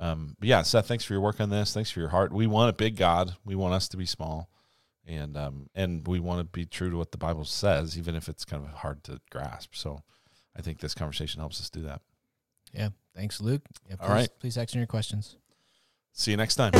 [0.00, 1.72] Um, but yeah, Seth, thanks for your work on this.
[1.74, 2.32] Thanks for your heart.
[2.32, 3.36] We want a big God.
[3.44, 4.48] We want us to be small,
[5.06, 8.28] and um, and we want to be true to what the Bible says, even if
[8.28, 9.74] it's kind of hard to grasp.
[9.74, 10.00] So,
[10.56, 12.00] I think this conversation helps us do that.
[12.72, 12.88] Yeah.
[13.14, 13.62] Thanks, Luke.
[13.88, 14.30] Yeah, please, All right.
[14.40, 15.36] Please ask your questions.
[16.12, 16.72] See you next time.